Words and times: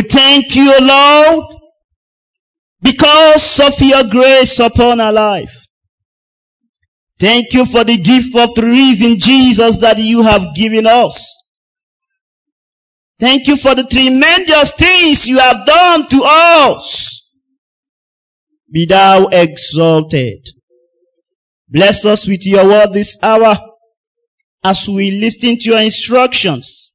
We 0.00 0.08
thank 0.08 0.56
you, 0.56 0.78
Lord, 0.80 1.54
because 2.80 3.60
of 3.60 3.78
your 3.82 4.04
grace 4.04 4.58
upon 4.58 4.98
our 4.98 5.12
life. 5.12 5.66
Thank 7.18 7.52
you 7.52 7.66
for 7.66 7.84
the 7.84 7.98
gift 7.98 8.34
of 8.34 8.56
reason, 8.56 9.18
Jesus, 9.18 9.76
that 9.78 9.98
you 9.98 10.22
have 10.22 10.54
given 10.54 10.86
us. 10.86 11.42
Thank 13.18 13.46
you 13.46 13.58
for 13.58 13.74
the 13.74 13.84
tremendous 13.84 14.72
things 14.72 15.28
you 15.28 15.38
have 15.38 15.66
done 15.66 16.08
to 16.08 16.22
us. 16.24 17.22
Be 18.72 18.86
thou 18.86 19.26
exalted. 19.26 20.48
Bless 21.68 22.06
us 22.06 22.26
with 22.26 22.46
your 22.46 22.66
word 22.66 22.94
this 22.94 23.18
hour 23.22 23.54
as 24.64 24.88
we 24.88 25.10
listen 25.10 25.58
to 25.58 25.70
your 25.72 25.82
instructions. 25.82 26.89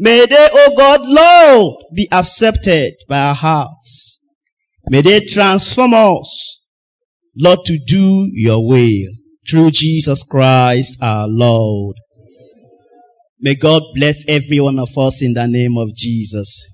May 0.00 0.26
they, 0.26 0.48
O 0.52 0.74
God, 0.76 1.00
Lord, 1.04 1.84
be 1.92 2.08
accepted 2.12 2.94
by 3.08 3.18
our 3.18 3.34
hearts. 3.34 4.20
May 4.88 5.02
they 5.02 5.20
transform 5.20 5.92
us, 5.92 6.60
Lord, 7.36 7.58
to 7.66 7.78
do 7.84 8.28
your 8.32 8.66
will 8.66 9.12
through 9.50 9.72
Jesus 9.72 10.22
Christ 10.22 10.98
our 11.02 11.26
Lord. 11.28 11.96
May 13.40 13.56
God 13.56 13.82
bless 13.94 14.24
every 14.28 14.60
one 14.60 14.78
of 14.78 14.96
us 14.96 15.20
in 15.20 15.32
the 15.32 15.48
name 15.48 15.76
of 15.76 15.94
Jesus. 15.96 16.64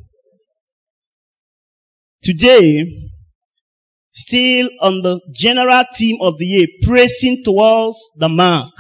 Today, 2.22 3.10
still 4.12 4.68
on 4.80 5.00
the 5.00 5.20
general 5.34 5.84
theme 5.94 6.18
of 6.20 6.38
the 6.38 6.46
year, 6.46 6.66
pressing 6.82 7.42
towards 7.42 7.98
the 8.16 8.28
mark. 8.28 8.70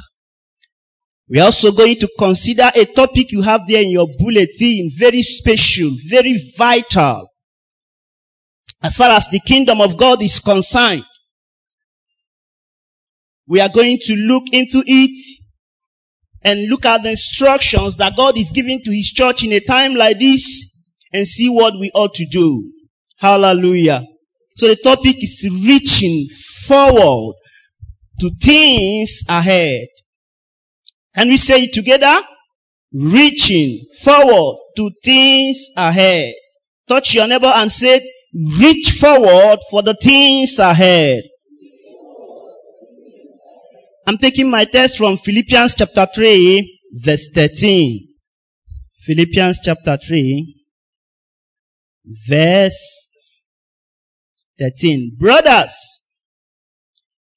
We 1.28 1.40
are 1.40 1.46
also 1.46 1.72
going 1.72 1.96
to 2.00 2.08
consider 2.18 2.70
a 2.74 2.84
topic 2.84 3.32
you 3.32 3.42
have 3.42 3.66
there 3.66 3.82
in 3.82 3.90
your 3.90 4.08
bulletin, 4.18 4.90
very 4.96 5.22
special, 5.22 5.90
very 6.08 6.38
vital, 6.56 7.28
as 8.82 8.96
far 8.96 9.10
as 9.10 9.28
the 9.28 9.40
kingdom 9.40 9.80
of 9.80 9.96
God 9.96 10.22
is 10.22 10.38
concerned. 10.40 11.04
We 13.46 13.60
are 13.60 13.70
going 13.70 13.98
to 14.02 14.16
look 14.16 14.44
into 14.52 14.82
it 14.86 15.40
and 16.42 16.68
look 16.68 16.84
at 16.84 17.02
the 17.02 17.10
instructions 17.10 17.96
that 17.96 18.16
God 18.16 18.36
is 18.36 18.50
giving 18.50 18.82
to 18.84 18.90
His 18.90 19.10
church 19.10 19.44
in 19.44 19.52
a 19.52 19.60
time 19.60 19.94
like 19.94 20.18
this 20.18 20.82
and 21.12 21.26
see 21.26 21.48
what 21.48 21.74
we 21.78 21.90
ought 21.94 22.14
to 22.14 22.26
do. 22.26 22.70
Hallelujah. 23.16 24.02
So 24.56 24.68
the 24.68 24.76
topic 24.76 25.22
is 25.22 25.48
reaching 25.64 26.28
forward 26.28 27.34
to 28.20 28.30
things 28.42 29.22
ahead. 29.28 29.86
Can 31.14 31.28
we 31.28 31.36
say 31.36 31.64
it 31.64 31.72
together? 31.72 32.20
Reaching 32.92 33.86
forward 34.00 34.58
to 34.76 34.90
things 35.02 35.70
ahead. 35.76 36.34
Touch 36.88 37.14
your 37.14 37.26
neighbor 37.26 37.52
and 37.54 37.70
say, 37.70 38.08
reach 38.58 38.90
forward 39.00 39.58
for 39.70 39.82
the 39.82 39.94
things 39.94 40.58
ahead. 40.58 41.22
I'm 44.06 44.18
taking 44.18 44.50
my 44.50 44.64
text 44.64 44.98
from 44.98 45.16
Philippians 45.16 45.74
chapter 45.74 46.06
3, 46.14 46.80
verse 46.92 47.30
13. 47.32 48.08
Philippians 49.02 49.60
chapter 49.62 49.96
3, 49.96 50.64
verse 52.28 53.10
13. 54.58 55.16
Brothers, 55.18 56.02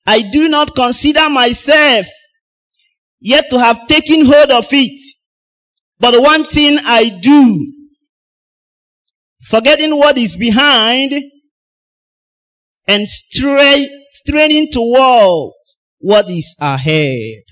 I 0.05 0.21
do 0.21 0.49
not 0.49 0.75
consider 0.75 1.29
myself 1.29 2.07
yet 3.19 3.49
to 3.49 3.59
have 3.59 3.87
taken 3.87 4.25
hold 4.25 4.51
of 4.51 4.67
it. 4.71 5.15
But 5.99 6.21
one 6.21 6.45
thing 6.45 6.77
I 6.83 7.09
do, 7.09 7.73
forgetting 9.43 9.97
what 9.97 10.17
is 10.17 10.35
behind 10.35 11.13
and 12.87 13.07
straining 13.07 14.71
toward 14.71 15.53
what 15.99 16.29
is 16.29 16.55
ahead. 16.59 17.43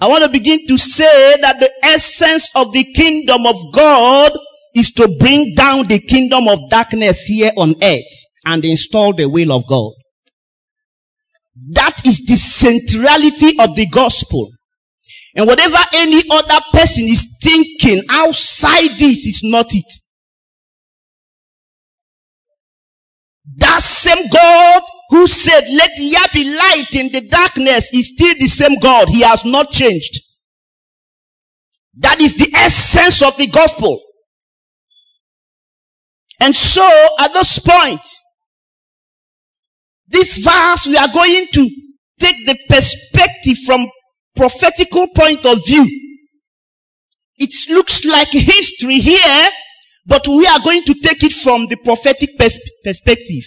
I 0.00 0.08
want 0.08 0.24
to 0.24 0.30
begin 0.30 0.66
to 0.66 0.78
say 0.78 1.36
that 1.42 1.60
the 1.60 1.70
essence 1.84 2.50
of 2.54 2.72
the 2.72 2.84
kingdom 2.84 3.46
of 3.46 3.56
God 3.72 4.32
is 4.74 4.92
to 4.92 5.16
bring 5.18 5.54
down 5.54 5.86
the 5.86 6.00
kingdom 6.00 6.48
of 6.48 6.70
darkness 6.70 7.22
here 7.22 7.52
on 7.56 7.74
earth 7.82 8.24
and 8.44 8.64
install 8.64 9.12
the 9.12 9.28
will 9.28 9.52
of 9.52 9.66
God. 9.66 9.92
That 11.72 12.06
is 12.06 12.20
the 12.20 12.36
centrality 12.36 13.58
of 13.58 13.76
the 13.76 13.86
gospel. 13.86 14.50
And 15.34 15.46
whatever 15.46 15.78
any 15.94 16.22
other 16.30 16.60
person 16.72 17.04
is 17.04 17.36
thinking 17.42 18.04
outside 18.10 18.98
this 18.98 19.26
is 19.26 19.42
not 19.44 19.74
it. 19.74 19.92
That 23.56 23.82
same 23.82 24.28
God 24.28 24.82
who 25.10 25.26
said, 25.26 25.64
let 25.68 25.90
there 25.96 26.28
be 26.32 26.44
light 26.44 26.94
in 26.94 27.12
the 27.12 27.28
darkness 27.28 27.92
is 27.92 28.10
still 28.10 28.34
the 28.38 28.46
same 28.46 28.78
God. 28.78 29.08
He 29.08 29.22
has 29.22 29.44
not 29.44 29.70
changed. 29.70 30.20
That 31.98 32.20
is 32.20 32.34
the 32.36 32.50
essence 32.54 33.22
of 33.22 33.36
the 33.36 33.48
gospel. 33.48 34.00
And 36.40 36.56
so 36.56 36.88
at 37.18 37.34
this 37.34 37.58
point, 37.58 38.06
this 40.12 40.36
verse 40.38 40.86
we 40.86 40.96
are 40.96 41.12
going 41.12 41.46
to 41.54 41.68
take 42.20 42.46
the 42.46 42.56
perspective 42.68 43.58
from 43.66 43.88
prophetical 44.36 45.08
point 45.14 45.44
of 45.46 45.64
view. 45.66 45.86
It 47.38 47.52
looks 47.70 48.04
like 48.04 48.30
history 48.32 48.98
here, 49.00 49.48
but 50.06 50.28
we 50.28 50.46
are 50.46 50.60
going 50.60 50.84
to 50.84 50.94
take 50.94 51.22
it 51.24 51.32
from 51.32 51.66
the 51.66 51.76
prophetic 51.76 52.38
pers- 52.38 52.58
perspective. 52.84 53.44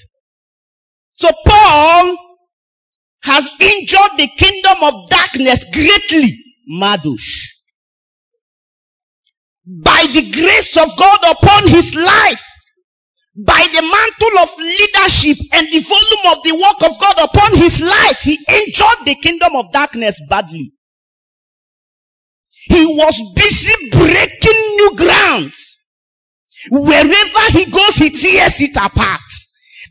So 1.14 1.30
Paul 1.46 2.18
has 3.24 3.50
injured 3.60 4.12
the 4.18 4.30
kingdom 4.38 4.78
of 4.84 5.10
darkness 5.10 5.66
greatly, 5.74 6.38
Madush. 6.72 7.52
By 9.66 10.08
the 10.14 10.32
grace 10.32 10.78
of 10.78 10.96
God 10.98 11.20
upon 11.32 11.68
his 11.70 11.96
life, 11.96 12.46
by 13.36 13.68
the 13.74 13.82
mantle 13.82 14.40
of 14.40 14.58
leadership 14.58 15.38
and 15.54 15.68
the 15.72 15.80
volume 15.80 16.38
of 16.38 16.44
the 16.44 16.56
work 16.56 16.92
of 16.92 17.00
God 17.00 17.30
upon 17.30 17.58
his 17.58 17.82
life, 17.82 18.22
he 18.22 18.34
injured 18.48 19.06
the 19.06 19.16
kingdom 19.16 19.56
of 19.56 19.72
darkness 19.72 20.22
badly. 20.30 20.72
He 22.68 22.86
was 22.86 23.22
busy 23.36 23.90
breaking 23.92 24.76
new 24.78 24.96
grounds. 24.96 25.78
Wherever 26.72 27.52
he 27.52 27.66
goes, 27.66 27.96
he 27.96 28.10
tears 28.10 28.62
it 28.62 28.76
apart 28.78 29.22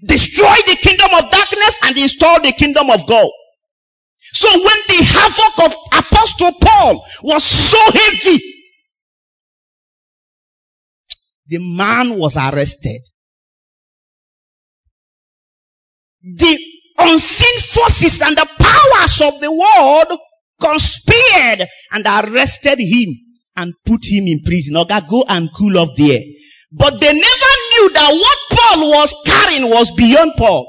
destroy 0.03 0.57
the 0.67 0.77
kingdom 0.77 1.11
of 1.15 1.31
darkness 1.31 1.79
and 1.85 1.99
install 1.99 2.41
the 2.43 2.53
kingdom 2.53 2.91
of 2.91 3.07
God. 3.07 3.31
So 4.33 4.49
when 4.51 4.79
the 4.89 5.05
havoc 5.05 5.65
of 5.67 5.77
Apostle 5.99 6.53
Paul 6.61 7.07
was 7.23 7.45
so 7.45 7.79
heavy, 7.93 8.43
the 11.47 11.59
man 11.59 12.19
was 12.19 12.37
arrested. 12.37 13.03
The 16.25 16.59
unseen 16.99 17.61
forces 17.61 18.23
and 18.23 18.37
the 18.37 18.49
powers 18.59 19.21
of 19.21 19.41
the 19.41 19.53
world 19.53 20.19
conspired 20.59 21.69
and 21.93 22.07
arrested 22.07 22.79
him 22.79 23.15
and 23.57 23.75
put 23.85 24.07
him 24.07 24.25
in 24.27 24.43
prison. 24.43 24.77
Okay, 24.79 25.01
go 25.09 25.25
and 25.29 25.51
cool 25.55 25.77
off 25.79 25.91
there. 25.97 26.21
But 26.73 26.99
they 27.01 27.13
never 27.13 27.53
knew 27.71 27.91
that 27.93 28.11
what 28.11 28.59
Paul 28.59 28.91
was 28.91 29.15
carrying 29.27 29.71
was 29.71 29.93
beyond 29.93 30.33
Paul. 30.39 30.67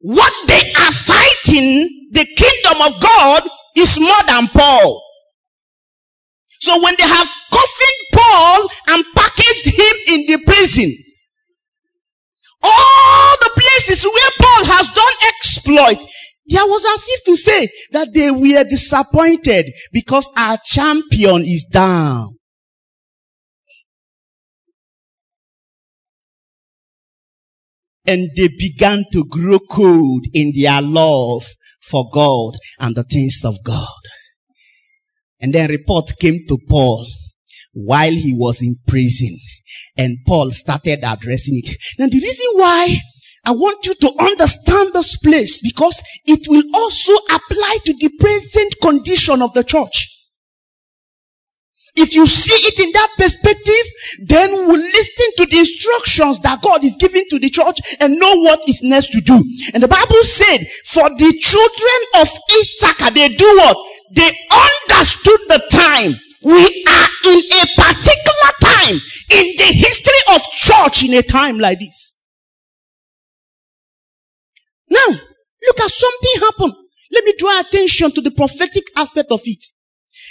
What 0.00 0.32
they 0.46 0.72
are 0.72 0.92
fighting, 0.92 2.08
the 2.12 2.24
kingdom 2.24 2.80
of 2.80 3.00
God, 3.00 3.42
is 3.76 4.00
more 4.00 4.22
than 4.26 4.48
Paul. 4.48 5.02
So 6.60 6.82
when 6.82 6.94
they 6.96 7.06
have 7.06 7.28
coffined 7.52 8.12
Paul 8.12 8.68
and 8.88 9.04
packaged 9.14 9.66
him 9.66 10.14
in 10.14 10.26
the 10.26 10.38
prison, 10.44 10.96
all 12.66 13.36
the 13.40 13.50
places 13.54 14.04
where 14.04 14.30
Paul 14.38 14.64
has 14.64 14.88
done 14.88 15.12
exploit, 15.28 16.10
there 16.46 16.66
was 16.66 16.84
as 16.84 17.04
if 17.08 17.24
to 17.24 17.36
say 17.36 17.68
that 17.92 18.12
they 18.14 18.30
were 18.30 18.64
disappointed 18.64 19.72
because 19.92 20.30
our 20.36 20.58
champion 20.64 21.42
is 21.42 21.66
down. 21.70 22.36
And 28.08 28.30
they 28.36 28.48
began 28.48 29.04
to 29.12 29.24
grow 29.24 29.58
cold 29.58 30.26
in 30.32 30.52
their 30.56 30.80
love 30.80 31.44
for 31.82 32.08
God 32.12 32.54
and 32.78 32.94
the 32.94 33.02
things 33.02 33.42
of 33.44 33.56
God. 33.64 33.88
And 35.40 35.52
then 35.52 35.70
report 35.70 36.12
came 36.20 36.46
to 36.48 36.58
Paul 36.68 37.06
while 37.72 38.12
he 38.12 38.32
was 38.36 38.62
in 38.62 38.76
prison 38.86 39.36
and 39.96 40.18
Paul 40.26 40.50
started 40.50 41.00
addressing 41.02 41.60
it. 41.62 41.76
Now 41.98 42.06
the 42.06 42.20
reason 42.20 42.46
why 42.54 42.96
I 43.44 43.52
want 43.52 43.86
you 43.86 43.94
to 43.94 44.12
understand 44.18 44.92
this 44.92 45.16
place 45.18 45.60
because 45.60 46.02
it 46.24 46.48
will 46.48 46.64
also 46.74 47.14
apply 47.14 47.78
to 47.84 47.94
the 47.94 48.10
present 48.18 48.74
condition 48.82 49.40
of 49.40 49.54
the 49.54 49.62
church. 49.62 50.12
If 51.94 52.14
you 52.14 52.26
see 52.26 52.52
it 52.52 52.78
in 52.78 52.92
that 52.92 53.10
perspective, 53.16 54.26
then 54.26 54.50
we 54.50 54.66
will 54.66 54.82
listen 54.82 55.26
to 55.38 55.46
the 55.46 55.58
instructions 55.60 56.40
that 56.40 56.60
God 56.60 56.84
is 56.84 56.96
giving 56.96 57.24
to 57.30 57.38
the 57.38 57.48
church 57.48 57.78
and 58.00 58.18
know 58.18 58.40
what 58.40 58.68
is 58.68 58.82
next 58.82 59.12
to 59.12 59.20
do. 59.22 59.42
And 59.72 59.82
the 59.82 59.88
Bible 59.88 60.22
said, 60.22 60.66
for 60.84 61.08
the 61.08 61.32
children 61.40 62.00
of 62.20 62.28
Issachar, 62.60 63.14
they 63.14 63.28
do 63.28 63.44
what? 63.44 63.78
They 64.12 64.30
understood 64.52 65.40
the 65.48 65.62
time. 65.70 66.20
We 66.42 66.84
are 66.88 67.08
in 67.24 67.38
a 67.38 67.66
particular 67.76 68.52
time 68.60 69.00
in 69.30 69.56
the 69.56 69.72
history 69.72 70.34
of 70.34 70.42
church 70.42 71.04
in 71.04 71.14
a 71.14 71.22
time 71.22 71.58
like 71.58 71.80
this. 71.80 72.14
Now, 74.88 75.06
look 75.08 75.80
at 75.80 75.90
something 75.90 76.40
happen. 76.40 76.72
Let 77.12 77.24
me 77.24 77.34
draw 77.38 77.60
attention 77.60 78.12
to 78.12 78.20
the 78.20 78.30
prophetic 78.30 78.84
aspect 78.96 79.30
of 79.30 79.40
it. 79.44 79.64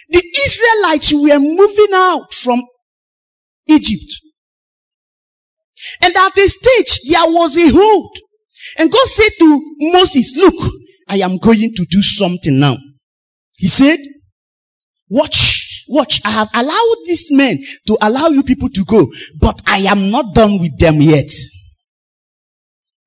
The 0.09 0.23
Israelites 0.45 1.13
were 1.13 1.39
moving 1.39 1.93
out 1.93 2.33
from 2.33 2.63
Egypt. 3.67 4.21
And 6.01 6.15
at 6.15 6.37
a 6.37 6.47
stage, 6.47 7.01
there 7.09 7.25
was 7.25 7.57
a 7.57 7.69
hold. 7.69 8.17
And 8.77 8.91
God 8.91 9.07
said 9.07 9.31
to 9.39 9.75
Moses, 9.79 10.35
look, 10.35 10.55
I 11.07 11.17
am 11.17 11.37
going 11.37 11.73
to 11.75 11.85
do 11.89 12.01
something 12.01 12.59
now. 12.59 12.77
He 13.57 13.67
said, 13.67 13.99
watch, 15.09 15.64
watch, 15.87 16.21
I 16.25 16.31
have 16.31 16.49
allowed 16.53 16.95
these 17.05 17.31
men 17.31 17.59
to 17.87 17.97
allow 18.01 18.27
you 18.27 18.43
people 18.43 18.69
to 18.69 18.85
go, 18.85 19.11
but 19.39 19.61
I 19.65 19.79
am 19.81 20.11
not 20.11 20.33
done 20.33 20.59
with 20.59 20.77
them 20.77 21.01
yet. 21.01 21.31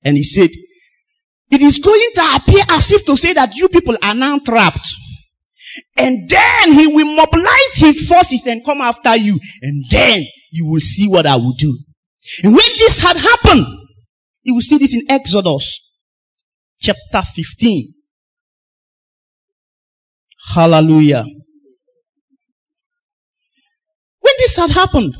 And 0.05 0.17
he 0.17 0.25
said, 0.25 0.51
it 1.51 1.63
is 1.63 1.79
going 1.79 2.11
to 2.15 2.37
appear 2.37 2.63
as 2.71 2.93
if 2.93 3.07
to 3.07 3.17
say 3.17 3.33
that 3.33 3.55
you 3.55 3.69
people 3.69 3.97
are 4.03 4.15
now 4.15 4.39
trapped. 4.39 4.95
And 5.97 6.29
then 6.29 6.73
he 6.73 6.87
will 6.89 7.15
mobilize 7.15 7.75
his 7.75 8.09
forces 8.09 8.47
and 8.47 8.65
come 8.65 8.81
after 8.81 9.17
you. 9.17 9.39
And 9.63 9.85
then 9.91 10.23
you 10.51 10.67
will 10.67 10.81
see 10.81 11.09
what 11.09 11.27
I 11.27 11.37
will 11.37 11.55
do. 11.55 11.77
And 12.45 12.53
when 12.53 12.79
this 12.79 12.99
had 12.99 13.17
happened, 13.17 13.67
you 14.43 14.55
will 14.55 14.63
see 14.63 14.79
this 14.79 14.95
in 14.95 15.11
Exodus 15.11 15.81
chapter 16.81 17.23
15. 17.23 17.95
Hallelujah. 20.55 21.25
This 24.49 24.56
had 24.56 24.71
happened, 24.71 25.15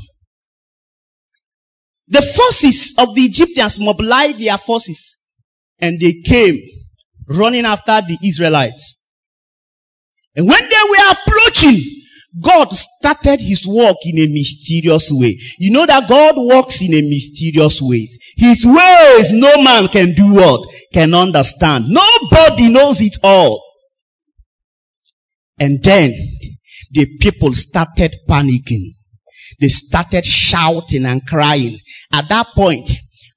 the 2.07 2.21
forces 2.21 2.95
of 2.97 3.13
the 3.13 3.21
Egyptians 3.21 3.79
mobilized 3.79 4.39
their 4.39 4.57
forces 4.57 5.17
and 5.79 5.99
they 5.99 6.13
came 6.25 6.57
running 7.27 7.65
after 7.65 8.01
the 8.01 8.17
Israelites. 8.23 8.95
And 10.35 10.47
when 10.47 10.63
they 10.63 10.89
were 10.89 11.11
approaching, 11.11 11.79
God 12.41 12.73
started 12.73 13.39
his 13.39 13.67
work 13.67 13.97
in 14.03 14.19
a 14.19 14.27
mysterious 14.27 15.11
way. 15.11 15.37
You 15.59 15.71
know 15.71 15.85
that 15.85 16.09
God 16.09 16.35
works 16.37 16.81
in 16.81 16.93
a 16.93 17.01
mysterious 17.01 17.81
way. 17.81 18.07
His 18.37 18.65
ways 18.65 19.31
no 19.31 19.61
man 19.61 19.89
can 19.89 20.13
do 20.13 20.35
what? 20.35 20.69
Can 20.93 21.13
understand. 21.13 21.85
Nobody 21.87 22.69
knows 22.71 23.01
it 23.01 23.17
all. 23.23 23.63
And 25.59 25.83
then 25.83 26.13
the 26.91 27.17
people 27.19 27.53
started 27.53 28.15
panicking. 28.27 28.95
They 29.59 29.69
started 29.69 30.25
shouting 30.25 31.05
and 31.05 31.25
crying. 31.25 31.77
At 32.11 32.29
that 32.29 32.47
point, 32.55 32.91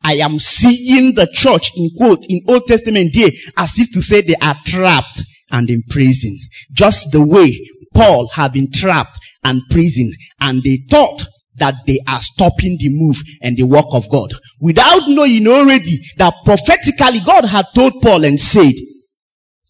I 0.05 0.15
am 0.15 0.39
seeing 0.39 1.15
the 1.15 1.29
church 1.33 1.73
in 1.77 1.91
quote 1.97 2.25
in 2.29 2.43
Old 2.49 2.67
Testament 2.67 3.13
day 3.13 3.37
as 3.57 3.79
if 3.79 3.91
to 3.93 4.03
say 4.03 4.23
they 4.23 4.35
are 4.35 4.57
trapped 4.67 5.23
and 5.51 5.71
in 5.71 5.83
prison. 5.89 6.37
Just 6.73 7.13
the 7.13 7.25
way 7.25 7.69
Paul 7.95 8.29
had 8.29 8.53
been 8.53 8.73
trapped 8.73 9.19
and 9.45 9.63
prison 9.71 10.13
and 10.41 10.63
they 10.63 10.85
thought 10.91 11.27
that 11.57 11.75
they 11.87 11.99
are 12.09 12.21
stopping 12.21 12.79
the 12.79 12.89
move 12.89 13.21
and 13.43 13.57
the 13.57 13.65
work 13.65 13.87
of 13.93 14.09
God. 14.11 14.33
Without 14.61 15.09
knowing 15.09 15.47
already 15.47 15.99
that 16.17 16.35
prophetically 16.45 17.21
God 17.21 17.45
had 17.45 17.67
told 17.75 18.01
Paul 18.03 18.25
and 18.25 18.41
said, 18.41 18.73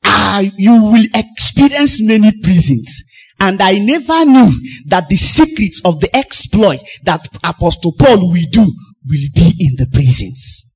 ah, 0.04 0.40
you 0.56 0.84
will 0.84 1.06
experience 1.14 2.00
many 2.00 2.32
prisons. 2.42 3.02
And 3.42 3.60
I 3.60 3.78
never 3.78 4.24
knew 4.24 4.52
that 4.86 5.08
the 5.08 5.16
secrets 5.16 5.82
of 5.84 5.98
the 5.98 6.16
exploit 6.16 6.78
that 7.02 7.26
Apostle 7.42 7.92
Paul 7.98 8.30
will 8.30 8.46
do 8.52 8.60
will 8.62 9.28
be 9.34 9.54
in 9.58 9.74
the 9.76 9.88
prisons. 9.92 10.72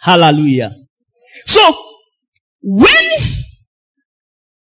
Hallelujah. 0.00 0.74
So, 1.46 1.60
when 2.62 3.04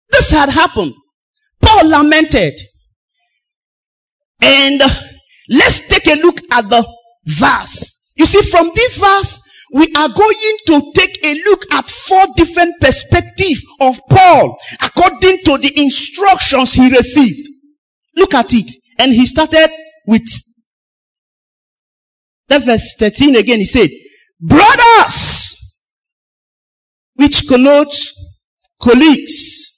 this 0.10 0.32
had 0.32 0.50
happened, 0.50 0.96
Paul 1.62 1.90
lamented. 1.90 2.60
And 4.42 4.82
let's 5.48 5.88
take 5.88 6.08
a 6.08 6.20
look 6.20 6.40
at 6.52 6.70
the 6.70 6.92
verse. 7.24 8.02
You 8.16 8.26
see, 8.26 8.42
from 8.50 8.72
this 8.74 8.98
verse, 8.98 9.42
we 9.74 9.88
are 9.96 10.10
going 10.10 10.58
to 10.68 10.92
take 10.96 11.24
a 11.24 11.34
look 11.46 11.74
at 11.74 11.90
four 11.90 12.26
different 12.36 12.80
perspectives 12.80 13.66
of 13.80 14.00
Paul 14.10 14.58
according 14.82 15.40
to 15.46 15.58
the 15.58 15.74
instructions 15.76 16.74
he 16.74 16.90
received. 16.96 17.50
Look 18.16 18.34
at 18.34 18.54
it. 18.54 18.72
And 18.98 19.12
he 19.12 19.26
started 19.26 19.70
with 20.06 20.28
that 22.48 22.64
verse 22.66 22.96
13 22.98 23.36
again. 23.36 23.60
He 23.60 23.66
said, 23.66 23.90
brothers, 24.40 25.56
which 27.16 27.48
connotes 27.48 28.14
colleagues, 28.82 29.74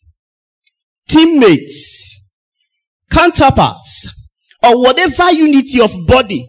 teammates, 1.07 2.19
counterparts, 3.09 4.13
or 4.61 4.79
whatever 4.81 5.31
unity 5.31 5.81
of 5.81 5.91
body, 6.05 6.47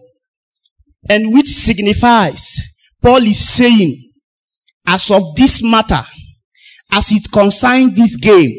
and 1.09 1.33
which 1.33 1.47
signifies, 1.47 2.59
Paul 3.01 3.23
is 3.23 3.39
saying, 3.39 4.11
as 4.85 5.09
of 5.11 5.35
this 5.35 5.63
matter, 5.63 6.05
as 6.91 7.11
it 7.11 7.31
concerns 7.31 7.95
this 7.95 8.15
game, 8.17 8.51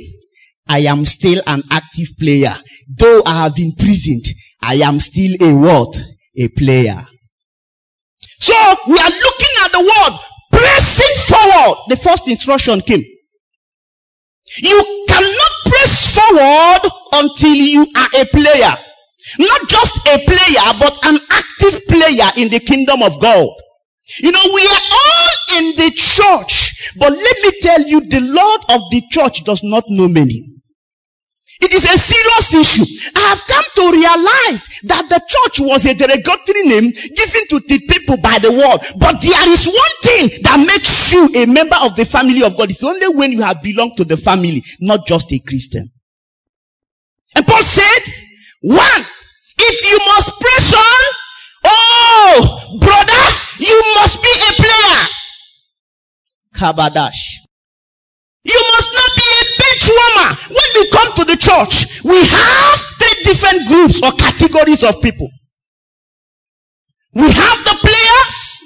I 0.68 0.80
am 0.80 1.04
still 1.06 1.42
an 1.46 1.62
active 1.70 2.08
player. 2.18 2.54
Though 2.88 3.22
I 3.26 3.42
have 3.42 3.54
been 3.54 3.72
prisoned, 3.78 4.24
I 4.60 4.76
am 4.76 5.00
still 5.00 5.36
a 5.40 5.54
what? 5.54 6.02
A 6.36 6.48
player. 6.48 7.06
So 8.40 8.54
we 8.88 8.98
are 8.98 9.10
looking 9.10 9.54
at 9.64 9.72
the 9.72 9.80
word 9.80 10.18
pressing 10.50 11.36
forward. 11.36 11.78
The 11.88 11.96
first 11.96 12.28
instruction 12.28 12.80
came. 12.80 13.04
You 14.58 15.04
cannot 15.08 15.52
press 15.64 16.14
forward 16.14 16.90
until 17.12 17.54
you 17.54 17.82
are 17.82 18.20
a 18.20 18.26
player. 18.26 18.74
Not 19.38 19.68
just 19.68 19.96
a 20.08 20.18
player, 20.18 20.78
but 20.80 20.98
an 21.04 21.18
active 21.30 21.86
player 21.86 22.30
in 22.36 22.48
the 22.48 22.60
kingdom 22.60 23.02
of 23.02 23.20
God. 23.20 23.48
You 24.18 24.32
know, 24.32 24.42
we 24.52 24.62
are 24.66 24.82
all 24.92 25.58
in 25.58 25.76
the 25.76 25.92
church, 25.94 26.94
but 26.98 27.12
let 27.12 27.36
me 27.42 27.60
tell 27.60 27.82
you, 27.82 28.00
the 28.00 28.20
Lord 28.20 28.60
of 28.68 28.90
the 28.90 29.02
church 29.10 29.44
does 29.44 29.62
not 29.62 29.84
know 29.88 30.08
many. 30.08 30.52
It 31.60 31.72
is 31.72 31.84
a 31.84 31.96
serious 31.96 32.54
issue. 32.54 33.10
I 33.14 33.20
have 33.20 33.46
come 33.46 33.64
to 33.76 33.92
realize 33.92 34.80
that 34.82 35.08
the 35.08 35.20
church 35.20 35.60
was 35.60 35.86
a 35.86 35.94
derogatory 35.94 36.62
name 36.64 36.90
given 36.90 37.46
to 37.50 37.60
the 37.60 37.86
people 37.88 38.16
by 38.16 38.40
the 38.40 38.50
world. 38.50 38.84
But 38.98 39.20
there 39.20 39.52
is 39.52 39.66
one 39.66 39.96
thing 40.02 40.42
that 40.42 40.58
makes 40.66 41.12
you 41.12 41.28
a 41.36 41.46
member 41.46 41.76
of 41.80 41.94
the 41.94 42.04
family 42.04 42.42
of 42.42 42.56
God. 42.56 42.72
It's 42.72 42.82
only 42.82 43.14
when 43.14 43.30
you 43.30 43.42
have 43.42 43.62
belonged 43.62 43.96
to 43.98 44.04
the 44.04 44.16
family, 44.16 44.64
not 44.80 45.06
just 45.06 45.32
a 45.32 45.38
Christian. 45.38 45.92
And 47.36 47.46
Paul 47.46 47.62
said, 47.62 48.02
one, 48.62 49.04
if 49.58 49.90
you 49.90 49.98
must 49.98 50.40
press 50.40 50.74
on, 50.74 51.21
oh, 51.64 52.78
brother, 52.80 53.22
you 53.58 53.82
must 53.96 54.22
be 54.22 54.28
a 54.28 54.52
player. 54.62 55.06
Kabadash. 56.54 57.42
You 58.44 58.60
must 58.74 58.92
not 58.92 59.10
be 59.16 59.28
a 59.40 59.44
bench 59.62 59.90
warmer. 59.96 60.36
When 60.48 60.70
we 60.74 60.90
come 60.90 61.12
to 61.14 61.24
the 61.24 61.36
church, 61.36 62.02
we 62.04 62.24
have 62.26 62.78
three 62.98 63.24
different 63.24 63.68
groups 63.68 64.02
or 64.02 64.12
categories 64.12 64.82
of 64.82 65.00
people. 65.00 65.28
We 67.14 67.30
have 67.30 67.64
the 67.64 67.76
players. 67.80 68.64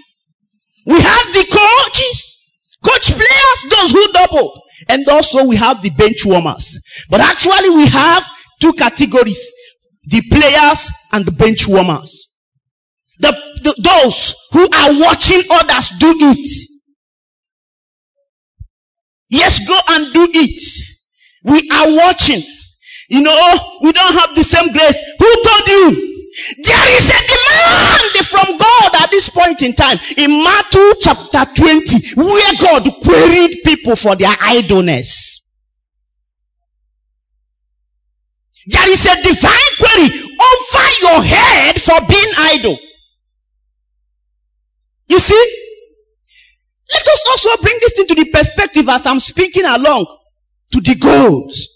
We 0.86 1.00
have 1.00 1.32
the 1.32 1.44
coaches. 1.44 2.36
Coach 2.84 3.12
players, 3.12 3.58
those 3.70 3.90
who 3.90 4.12
double. 4.12 4.62
And 4.88 5.08
also 5.08 5.44
we 5.44 5.56
have 5.56 5.82
the 5.82 5.90
bench 5.90 6.24
warmers. 6.24 6.78
But 7.10 7.20
actually 7.20 7.70
we 7.70 7.86
have 7.88 8.24
two 8.60 8.72
categories. 8.74 9.52
The 10.04 10.22
players 10.30 10.90
and 11.12 11.26
the 11.26 11.32
bench 11.32 11.66
warmers. 11.66 12.28
The, 13.18 13.32
the, 13.62 13.74
those 13.82 14.34
who 14.52 14.62
are 14.62 15.00
watching 15.00 15.42
others 15.50 15.90
do 15.98 16.14
it. 16.20 16.68
Yes, 19.28 19.66
go 19.66 19.78
and 19.88 20.12
do 20.12 20.28
it. 20.32 20.60
We 21.44 21.70
are 21.70 21.92
watching. 21.92 22.42
You 23.08 23.22
know, 23.22 23.34
oh, 23.34 23.78
we 23.82 23.92
don't 23.92 24.14
have 24.14 24.34
the 24.34 24.44
same 24.44 24.72
grace. 24.72 24.98
Who 25.18 25.34
told 25.42 25.68
you? 25.68 26.16
There 26.62 26.98
is 26.98 27.08
a 27.08 27.26
demand 27.26 28.26
from 28.26 28.58
God 28.58 28.90
at 29.02 29.10
this 29.10 29.30
point 29.30 29.62
in 29.62 29.74
time. 29.74 29.98
In 30.16 30.42
Matthew 30.42 30.92
chapter 31.00 31.44
20, 31.54 32.14
where 32.16 32.54
God 32.60 32.90
queried 33.02 33.58
people 33.64 33.96
for 33.96 34.16
their 34.16 34.34
idleness. 34.40 35.40
There 38.66 38.90
is 38.90 39.06
a 39.06 39.22
divine 39.22 39.72
query 39.78 40.08
over 40.10 40.86
your 41.00 41.22
head 41.22 41.80
for 41.80 42.00
being 42.06 42.32
idle. 42.36 42.78
You 45.08 45.18
see? 45.20 45.62
Let 46.92 47.06
us 47.06 47.24
also 47.30 47.62
bring 47.62 47.78
this 47.80 47.98
into 47.98 48.14
the 48.14 48.30
perspective 48.30 48.88
as 48.88 49.06
I'm 49.06 49.20
speaking 49.20 49.64
along 49.64 50.06
to 50.72 50.80
the 50.80 50.94
goals. 50.94 51.68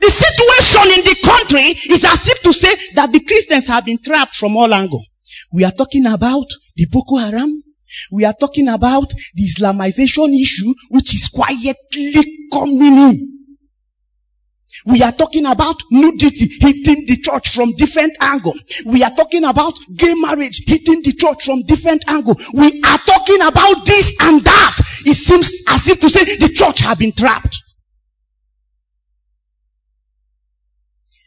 The 0.00 0.10
situation 0.10 0.98
in 0.98 1.04
the 1.04 1.16
country 1.24 1.92
is 1.92 2.04
as 2.04 2.28
if 2.28 2.42
to 2.42 2.52
say 2.52 2.74
that 2.94 3.12
the 3.12 3.20
Christians 3.20 3.66
have 3.68 3.84
been 3.84 3.98
trapped 3.98 4.36
from 4.36 4.56
all 4.56 4.72
angles. 4.72 5.06
We 5.52 5.64
are 5.64 5.72
talking 5.72 6.06
about 6.06 6.46
the 6.76 6.86
Boko 6.90 7.16
Haram. 7.16 7.62
We 8.10 8.24
are 8.24 8.34
talking 8.34 8.68
about 8.68 9.10
the 9.34 9.42
Islamization 9.42 10.38
issue, 10.40 10.72
which 10.90 11.14
is 11.14 11.28
quietly 11.28 12.48
coming 12.52 12.82
in. 12.82 13.35
We 14.84 15.02
are 15.02 15.12
talking 15.12 15.46
about 15.46 15.80
nudity 15.90 16.48
hitting 16.60 17.06
the 17.06 17.16
church 17.22 17.48
from 17.54 17.72
different 17.72 18.16
angle. 18.20 18.54
We 18.84 19.02
are 19.02 19.10
talking 19.10 19.44
about 19.44 19.78
gay 19.94 20.14
marriage 20.14 20.62
hitting 20.66 21.02
the 21.02 21.12
church 21.12 21.44
from 21.44 21.62
different 21.62 22.04
angle. 22.08 22.36
We 22.52 22.82
are 22.82 22.98
talking 22.98 23.40
about 23.42 23.86
this 23.86 24.14
and 24.20 24.42
that. 24.42 24.76
It 25.06 25.14
seems 25.14 25.62
as 25.68 25.88
if 25.88 26.00
to 26.00 26.10
say 26.10 26.24
the 26.24 26.52
church 26.52 26.80
have 26.80 26.98
been 26.98 27.12
trapped. 27.12 27.62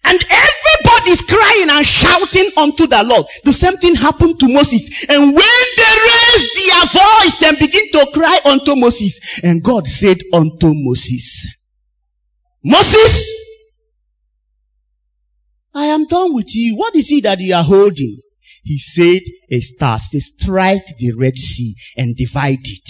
And 0.03 0.19
everybody 0.23 1.11
is 1.11 1.21
crying 1.21 1.69
and 1.69 1.85
shouting 1.85 2.51
unto 2.57 2.87
the 2.87 3.03
Lord. 3.03 3.25
The 3.43 3.53
same 3.53 3.77
thing 3.77 3.95
happened 3.95 4.39
to 4.39 4.47
Moses. 4.47 5.05
And 5.07 5.35
when 5.35 5.61
they 5.77 5.95
raised 6.07 6.67
their 6.67 6.85
voice 6.85 7.43
and 7.43 7.59
begin 7.59 7.91
to 7.93 8.11
cry 8.13 8.39
unto 8.45 8.75
Moses, 8.75 9.39
and 9.43 9.63
God 9.63 9.85
said 9.87 10.17
unto 10.33 10.71
Moses, 10.73 11.47
Moses, 12.63 13.33
I 15.73 15.85
am 15.85 16.07
done 16.07 16.33
with 16.33 16.53
you. 16.55 16.75
What 16.75 16.95
is 16.95 17.11
it 17.11 17.23
that 17.23 17.39
you 17.39 17.55
are 17.55 17.63
holding? 17.63 18.19
He 18.63 18.77
said, 18.77 19.21
a 19.49 19.59
staff. 19.61 20.03
Say, 20.03 20.19
strike 20.19 20.97
the 20.97 21.13
Red 21.13 21.37
Sea 21.37 21.75
and 21.97 22.15
divide 22.15 22.59
it. 22.63 22.89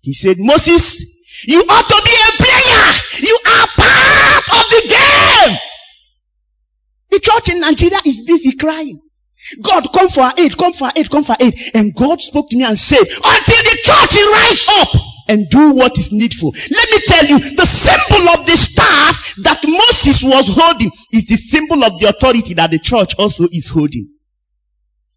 He 0.00 0.14
said, 0.14 0.38
Moses, 0.38 1.02
you 1.46 1.60
ought 1.60 1.88
to 1.88 2.02
be 2.04 2.10
a 2.10 2.42
player. 2.42 3.28
You 3.28 3.38
are 3.46 3.66
part 3.76 4.48
of 4.50 4.70
the 4.70 4.82
game. 4.88 5.58
The 7.10 7.20
church 7.20 7.48
in 7.50 7.60
Nigeria 7.60 7.98
is 8.04 8.22
busy 8.22 8.56
crying. 8.56 9.00
God, 9.62 9.92
come 9.92 10.08
for 10.08 10.32
aid, 10.38 10.56
come 10.56 10.72
for 10.72 10.90
aid, 10.96 11.10
come 11.10 11.22
for 11.22 11.36
aid. 11.38 11.54
And 11.74 11.94
God 11.94 12.22
spoke 12.22 12.48
to 12.50 12.56
me 12.56 12.64
and 12.64 12.78
said, 12.78 13.00
until 13.00 13.62
the 13.62 13.78
church 13.82 14.16
rise 14.16 14.64
up 14.80 15.13
and 15.28 15.48
do 15.48 15.74
what 15.74 15.98
is 15.98 16.12
needful. 16.12 16.52
Let 16.52 16.90
me 16.90 16.98
tell 17.06 17.24
you, 17.26 17.38
the 17.38 17.66
symbol 17.66 18.28
of 18.30 18.46
the 18.46 18.56
staff 18.56 19.34
that 19.42 19.60
Moses 19.66 20.22
was 20.22 20.48
holding 20.48 20.90
is 21.12 21.26
the 21.26 21.36
symbol 21.36 21.84
of 21.84 21.98
the 21.98 22.08
authority 22.08 22.54
that 22.54 22.70
the 22.70 22.78
church 22.78 23.14
also 23.18 23.48
is 23.50 23.68
holding. 23.68 24.08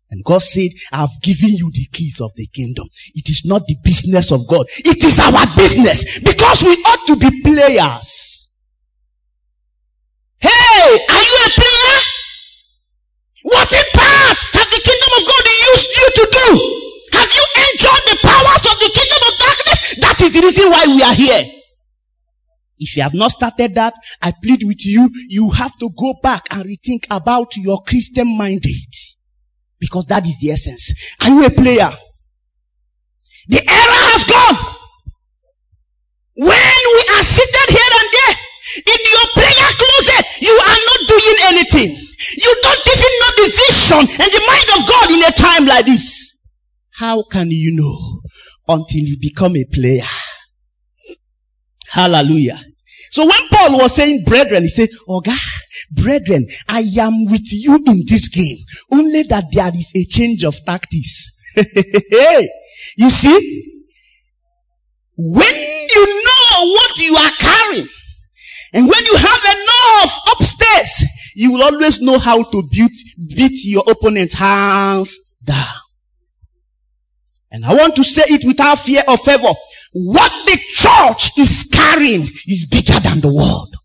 And 0.10 0.24
God 0.24 0.42
said, 0.42 0.70
I've 0.92 1.22
given 1.22 1.50
you 1.50 1.70
the 1.72 1.86
keys 1.92 2.22
of 2.22 2.32
the 2.36 2.48
kingdom. 2.48 2.88
It 3.14 3.30
is 3.30 3.44
not 3.44 3.68
the 3.68 3.76
business 3.84 4.32
of 4.32 4.48
God. 4.48 4.66
It 4.78 5.04
is 5.04 5.20
our 5.20 5.56
business 5.56 6.20
because 6.20 6.64
we 6.64 6.72
ought 6.84 7.08
to 7.08 7.16
be 7.18 7.42
players. 7.42 8.50
Hey, 10.40 10.50
are 11.10 11.24
you 11.24 11.38
a 11.46 11.50
player? 11.60 12.00
What 13.44 13.74
impact 13.74 14.42
has 14.56 14.68
the 14.72 14.82
kingdom 14.84 15.12
of 15.18 15.24
God 15.28 15.44
used 15.72 15.92
you 15.92 16.08
to 16.16 16.26
do? 16.32 16.48
Have 17.20 17.32
you 17.34 17.46
enjoyed 17.74 18.06
the 18.08 18.18
powers 18.24 18.64
of 18.64 18.80
the 18.80 18.92
kingdom? 18.94 19.17
That 20.18 20.22
is 20.22 20.34
the 20.34 20.42
reason 20.42 20.70
why 20.72 20.86
we 20.88 21.04
are 21.04 21.14
here. 21.14 21.54
If 22.80 22.96
you 22.96 23.04
have 23.04 23.14
not 23.14 23.32
started 23.32 23.76
that, 23.76 23.94
I 24.22 24.32
plead 24.32 24.64
with 24.64 24.86
you, 24.86 25.10
you 25.30 25.52
have 25.52 25.78
to 25.80 25.90
go 25.98 26.16
back 26.22 26.48
and 26.52 26.64
rethink 26.64 27.06
about 27.10 27.56
your 27.58 27.84
Christian 27.84 28.38
mandate. 28.38 28.96
Because 29.80 30.06
that 30.06 30.26
is 30.26 30.40
the 30.40 30.52
essence. 30.52 30.94
Are 31.22 31.30
you 31.30 31.46
a 31.46 31.52
player? 31.52 31.90
The 33.48 33.62
era 33.62 33.98
has 34.10 34.24
gone. 34.26 34.76
When 36.36 36.48
we 36.48 37.02
are 37.14 37.24
seated 37.24 37.70
here 37.70 37.94
and 37.94 38.10
there, 38.14 38.36
in 38.90 39.02
your 39.10 39.28
prayer 39.34 39.72
closet, 39.78 40.26
you 40.42 40.54
are 40.54 40.82
not 40.86 41.02
doing 41.10 41.38
anything. 41.54 41.90
You 41.94 42.52
don't 42.62 42.88
even 42.90 43.12
know 43.22 43.32
the 43.38 43.50
vision 43.54 44.04
and 44.18 44.32
the 44.34 44.44
mind 44.46 44.70
of 44.78 44.82
God 44.90 45.08
in 45.14 45.22
a 45.24 45.32
time 45.32 45.66
like 45.66 45.86
this. 45.86 46.34
How 46.92 47.24
can 47.24 47.50
you 47.52 47.76
know 47.76 48.22
until 48.68 49.02
you 49.02 49.18
become 49.20 49.56
a 49.56 49.66
player? 49.66 50.04
Hallelujah. 51.90 52.60
So 53.12 53.26
when 53.26 53.48
Paul 53.50 53.80
was 53.80 53.96
saying 53.96 54.24
brethren, 54.26 54.64
he 54.64 54.70
said, 54.70 54.90
Oh 55.08 55.22
God, 55.22 55.38
brethren, 55.92 56.46
I 56.68 56.82
am 57.00 57.26
with 57.26 57.52
you 57.52 57.76
in 57.76 58.04
this 58.08 58.28
game. 58.28 58.58
Only 58.92 59.24
that 59.24 59.46
there 59.52 59.72
is 59.74 59.92
a 59.96 60.04
change 60.06 60.44
of 60.44 60.64
tactics. 60.66 61.32
you 61.56 63.10
see, 63.10 63.84
when 65.18 65.54
you 65.96 66.24
know 66.24 66.68
what 66.68 66.98
you 66.98 67.16
are 67.16 67.32
carrying, 67.40 67.88
and 68.74 68.88
when 68.88 69.06
you 69.06 69.16
have 69.16 69.56
enough 69.56 70.20
upstairs, 70.34 71.04
you 71.36 71.52
will 71.54 71.64
always 71.64 72.02
know 72.02 72.20
how 72.20 72.44
to 72.44 72.64
beat, 72.70 72.96
beat 73.30 73.66
your 73.66 73.84
opponent's 73.88 74.34
hands 74.34 75.20
down. 75.44 75.66
And 77.52 77.66
I 77.66 77.74
want 77.76 77.96
to 77.96 78.04
say 78.04 78.24
it 78.28 78.46
without 78.46 78.80
fear 78.80 79.04
or 79.08 79.18
favor. 79.18 79.54
What 79.94 80.32
the 80.46 80.58
church 80.58 81.32
is 81.38 81.68
carrying 81.72 82.22
is 82.46 82.66
bigger 82.70 83.00
than 83.00 83.22
the 83.22 83.34
world. 83.34 83.76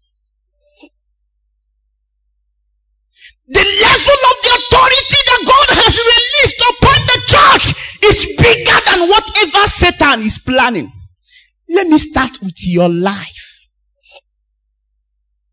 The 3.48 3.60
level 3.60 4.20
of 4.30 4.36
the 4.42 4.52
authority 4.58 5.20
that 5.26 5.42
God 5.46 5.68
has 5.76 5.94
released 6.12 6.60
upon 6.72 6.98
the 7.06 7.20
church 7.28 7.66
is 8.04 8.26
bigger 8.36 8.78
than 8.86 9.08
whatever 9.08 9.68
Satan 9.68 10.22
is 10.22 10.38
planning. 10.38 10.90
Let 11.68 11.86
me 11.86 11.98
start 11.98 12.40
with 12.42 12.54
your 12.66 12.88
life. 12.88 13.52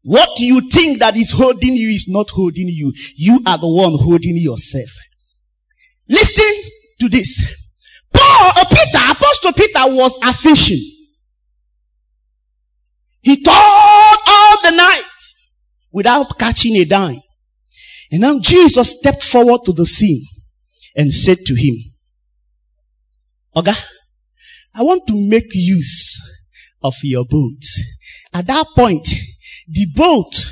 What 0.03 0.39
you 0.39 0.69
think 0.69 0.99
that 0.99 1.17
is 1.17 1.31
holding 1.31 1.75
you 1.75 1.89
is 1.89 2.07
not 2.07 2.29
holding 2.29 2.69
you. 2.69 2.93
You 3.15 3.41
are 3.45 3.57
the 3.57 3.67
one 3.67 3.91
holding 3.99 4.37
yourself. 4.37 4.89
Listen 6.07 6.53
to 7.01 7.09
this. 7.09 7.58
Paul, 8.13 8.51
uh, 8.55 8.65
Peter, 8.65 9.11
Apostle 9.11 9.53
Peter 9.53 9.95
was 9.95 10.17
a 10.21 10.33
fishing. 10.33 10.95
He 13.21 13.43
taught 13.43 14.17
all 14.25 14.61
the 14.63 14.75
night 14.75 15.03
without 15.91 16.37
catching 16.39 16.75
a 16.77 16.85
dime. 16.85 17.21
And 18.11 18.21
now 18.21 18.39
Jesus 18.39 18.91
stepped 18.91 19.23
forward 19.23 19.61
to 19.65 19.73
the 19.73 19.85
scene 19.85 20.25
and 20.95 21.13
said 21.13 21.37
to 21.45 21.55
him, 21.55 21.75
Oga, 23.55 23.75
I 24.73 24.83
want 24.83 25.07
to 25.07 25.13
make 25.15 25.53
use 25.53 26.21
of 26.81 26.95
your 27.03 27.25
boat. 27.25 27.63
At 28.33 28.47
that 28.47 28.67
point, 28.75 29.07
the 29.67 29.87
boat 29.93 30.45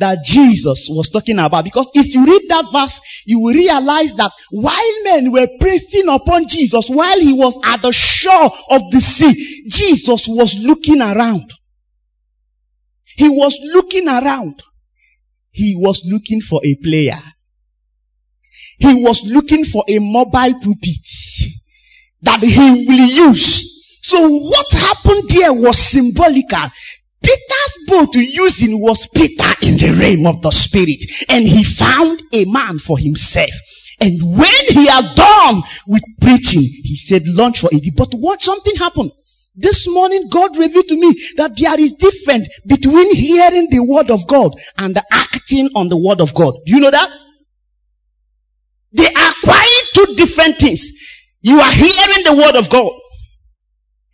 that 0.00 0.24
Jesus 0.24 0.88
was 0.90 1.08
talking 1.08 1.38
about. 1.38 1.64
Because 1.64 1.90
if 1.94 2.14
you 2.14 2.26
read 2.26 2.42
that 2.48 2.66
verse, 2.72 3.22
you 3.26 3.38
will 3.40 3.54
realize 3.54 4.14
that 4.14 4.32
while 4.50 5.04
men 5.04 5.30
were 5.30 5.48
pressing 5.60 6.08
upon 6.08 6.48
Jesus, 6.48 6.88
while 6.88 7.20
he 7.20 7.32
was 7.32 7.58
at 7.64 7.82
the 7.82 7.92
shore 7.92 8.50
of 8.70 8.90
the 8.90 9.00
sea, 9.00 9.68
Jesus 9.68 10.26
was 10.26 10.58
looking 10.58 11.00
around. 11.00 11.52
He 13.04 13.28
was 13.28 13.58
looking 13.62 14.08
around. 14.08 14.62
He 15.50 15.74
was 15.76 16.02
looking 16.04 16.40
for 16.40 16.60
a 16.64 16.74
player. 16.76 17.20
He 18.78 19.04
was 19.04 19.24
looking 19.24 19.64
for 19.64 19.84
a 19.88 19.98
mobile 19.98 20.58
pulpit 20.60 21.06
that 22.22 22.42
he 22.42 22.86
will 22.86 23.28
use. 23.28 23.98
So 24.02 24.28
what 24.28 24.72
happened 24.72 25.28
there 25.28 25.52
was 25.52 25.78
symbolical. 25.78 26.70
Peter's 27.30 27.78
boat 27.86 28.14
using 28.16 28.80
was 28.80 29.06
Peter 29.06 29.54
in 29.62 29.76
the 29.76 29.96
realm 29.98 30.26
of 30.26 30.42
the 30.42 30.50
spirit 30.50 31.04
and 31.28 31.46
he 31.46 31.62
found 31.62 32.22
a 32.32 32.44
man 32.46 32.78
for 32.78 32.98
himself. 32.98 33.50
And 34.00 34.20
when 34.22 34.66
he 34.68 34.86
had 34.86 35.14
done 35.14 35.62
with 35.86 36.02
preaching, 36.20 36.62
he 36.62 36.96
said 36.96 37.28
launch 37.28 37.60
for 37.60 37.68
it. 37.72 37.94
But 37.94 38.12
what 38.14 38.40
something 38.40 38.74
happened? 38.76 39.12
This 39.54 39.86
morning 39.86 40.28
God 40.28 40.56
revealed 40.56 40.88
to 40.88 40.96
me 40.96 41.14
that 41.36 41.56
there 41.56 41.78
is 41.78 41.92
difference 41.92 42.48
between 42.66 43.14
hearing 43.14 43.68
the 43.70 43.84
word 43.84 44.10
of 44.10 44.26
God 44.26 44.52
and 44.78 44.98
acting 45.12 45.70
on 45.74 45.88
the 45.88 45.98
word 45.98 46.20
of 46.20 46.34
God. 46.34 46.54
Do 46.66 46.74
you 46.74 46.80
know 46.80 46.90
that? 46.90 47.16
They 48.92 49.06
are 49.06 49.34
quite 49.44 49.82
two 49.94 50.14
different 50.16 50.58
things. 50.58 50.90
You 51.42 51.60
are 51.60 51.72
hearing 51.72 52.24
the 52.24 52.36
word 52.36 52.56
of 52.56 52.70
God 52.70 52.92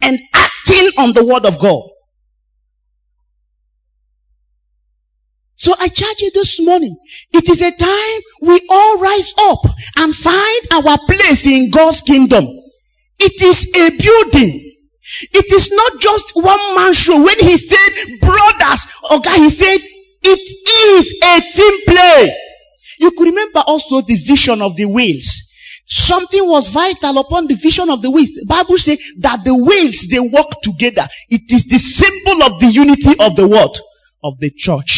and 0.02 0.18
acting 0.34 0.90
on 0.98 1.14
the 1.14 1.24
word 1.24 1.46
of 1.46 1.58
God. 1.58 1.82
So 5.56 5.74
I 5.78 5.88
charge 5.88 6.20
you 6.20 6.30
this 6.32 6.60
morning. 6.60 6.96
It 7.32 7.48
is 7.48 7.62
a 7.62 7.70
time 7.72 8.20
we 8.42 8.60
all 8.68 8.98
rise 9.00 9.32
up 9.38 9.60
and 9.96 10.14
find 10.14 10.62
our 10.72 10.98
place 11.06 11.46
in 11.46 11.70
God's 11.70 12.02
kingdom. 12.02 12.46
It 13.18 13.40
is 13.42 13.66
a 13.74 13.90
building. 13.90 14.74
It 15.32 15.52
is 15.52 15.70
not 15.70 16.00
just 16.00 16.32
one 16.34 16.74
man 16.74 16.92
show. 16.92 17.22
When 17.24 17.38
he 17.38 17.56
said 17.56 18.20
brothers, 18.20 18.86
okay, 19.10 19.36
he 19.38 19.48
said 19.50 19.78
it 20.22 20.68
is 20.98 21.14
a 21.22 21.40
team 21.56 21.80
play. 21.86 22.36
You 23.00 23.10
could 23.12 23.26
remember 23.28 23.60
also 23.60 24.02
the 24.02 24.16
vision 24.16 24.62
of 24.62 24.76
the 24.76 24.86
wheels. 24.86 25.42
Something 25.86 26.46
was 26.48 26.70
vital 26.70 27.18
upon 27.18 27.46
the 27.46 27.54
vision 27.54 27.90
of 27.90 28.02
the 28.02 28.10
wheels. 28.10 28.32
The 28.32 28.46
Bible 28.46 28.76
says 28.76 28.98
that 29.20 29.44
the 29.44 29.54
wheels, 29.54 30.06
they 30.10 30.18
work 30.18 30.60
together. 30.62 31.06
It 31.30 31.52
is 31.52 31.64
the 31.64 31.78
symbol 31.78 32.42
of 32.42 32.60
the 32.60 32.66
unity 32.66 33.14
of 33.20 33.36
the 33.36 33.46
world, 33.46 33.78
Of 34.22 34.40
the 34.40 34.50
church. 34.50 34.95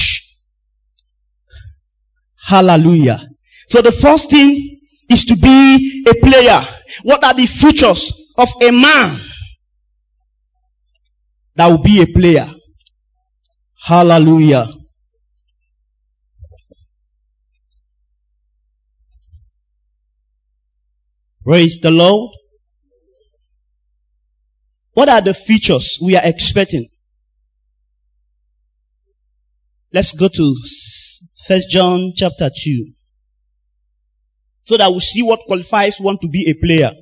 Hallelujah. 2.49 3.21
So 3.69 3.83
the 3.83 3.93
first 3.93 4.31
thing 4.31 4.81
is 5.11 5.27
to 5.27 5.37
be 5.37 6.03
a 6.09 6.15
player. 6.15 6.65
What 7.03 7.23
are 7.23 7.35
the 7.35 7.45
features 7.45 8.11
of 8.39 8.49
a 8.63 8.71
man 8.71 9.21
that 11.57 11.67
will 11.67 11.83
be 11.83 12.01
a 12.01 12.07
player? 12.07 12.47
Hallelujah. 13.79 14.67
Praise 21.45 21.77
the 21.83 21.91
Lord. 21.91 22.31
What 24.95 25.11
are 25.11 25.21
the 25.21 25.35
features 25.35 25.99
we 26.01 26.17
are 26.17 26.25
expecting? 26.25 26.89
Let's 29.93 30.13
go 30.13 30.29
to 30.29 30.57
First 31.49 31.71
John 31.71 32.13
chapter 32.15 32.51
2. 32.55 32.93
So 34.65 34.77
that 34.77 34.93
we 34.93 35.01
see 35.01 35.23
what 35.23 35.41
qualifies 35.47 35.99
one 35.99 36.19
to 36.19 36.29
be 36.29 36.51
a 36.51 36.53
player. 36.53 36.93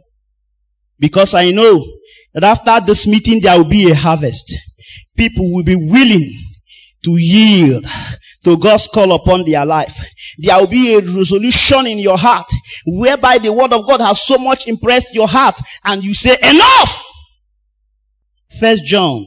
Because 1.00 1.34
I 1.34 1.50
know 1.50 1.84
that 2.32 2.44
after 2.44 2.86
this 2.86 3.08
meeting 3.08 3.40
there 3.40 3.58
will 3.58 3.68
be 3.68 3.90
a 3.90 3.94
harvest. 3.96 4.56
People 5.16 5.52
will 5.52 5.64
be 5.64 5.74
willing 5.74 6.32
to 7.04 7.16
yield 7.16 7.86
to 8.44 8.56
God's 8.56 8.86
call 8.86 9.12
upon 9.16 9.44
their 9.44 9.66
life. 9.66 9.98
There 10.38 10.56
will 10.56 10.68
be 10.68 10.94
a 10.94 11.00
resolution 11.00 11.88
in 11.88 11.98
your 11.98 12.16
heart 12.16 12.48
whereby 12.86 13.38
the 13.38 13.52
word 13.52 13.72
of 13.72 13.84
God 13.84 14.00
has 14.00 14.22
so 14.22 14.38
much 14.38 14.68
impressed 14.68 15.12
your 15.12 15.26
heart 15.26 15.60
and 15.84 16.04
you 16.04 16.14
say 16.14 16.36
enough. 16.40 17.04
First 18.60 18.84
John 18.84 19.26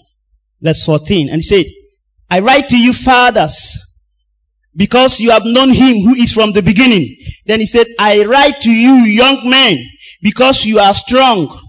verse 0.61 0.85
14 0.85 1.27
and 1.27 1.39
he 1.39 1.43
said, 1.43 1.65
I 2.29 2.39
write 2.39 2.69
to 2.69 2.77
you 2.77 2.93
fathers 2.93 3.77
because 4.79 5.19
you 5.19 5.31
have 5.31 5.43
known 5.43 5.71
him 5.71 5.97
who 5.97 6.15
is 6.15 6.31
from 6.31 6.53
the 6.53 6.61
beginning. 6.61 7.17
Then 7.45 7.59
he 7.59 7.65
said, 7.65 7.87
I 7.99 8.23
write 8.23 8.61
to 8.61 8.71
you 8.71 9.03
young 9.03 9.49
men 9.49 9.77
because 10.23 10.65
you 10.65 10.79
are 10.79 10.93
strong 10.93 11.59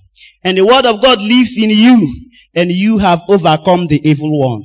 and 0.45 0.57
the 0.57 0.65
word 0.65 0.87
of 0.87 1.03
God 1.03 1.21
lives 1.21 1.59
in 1.59 1.71
you 1.71 2.31
and 2.55 2.71
you 2.71 2.99
have 2.99 3.21
overcome 3.29 3.89
the 3.89 4.01
evil 4.09 4.39
one. 4.39 4.63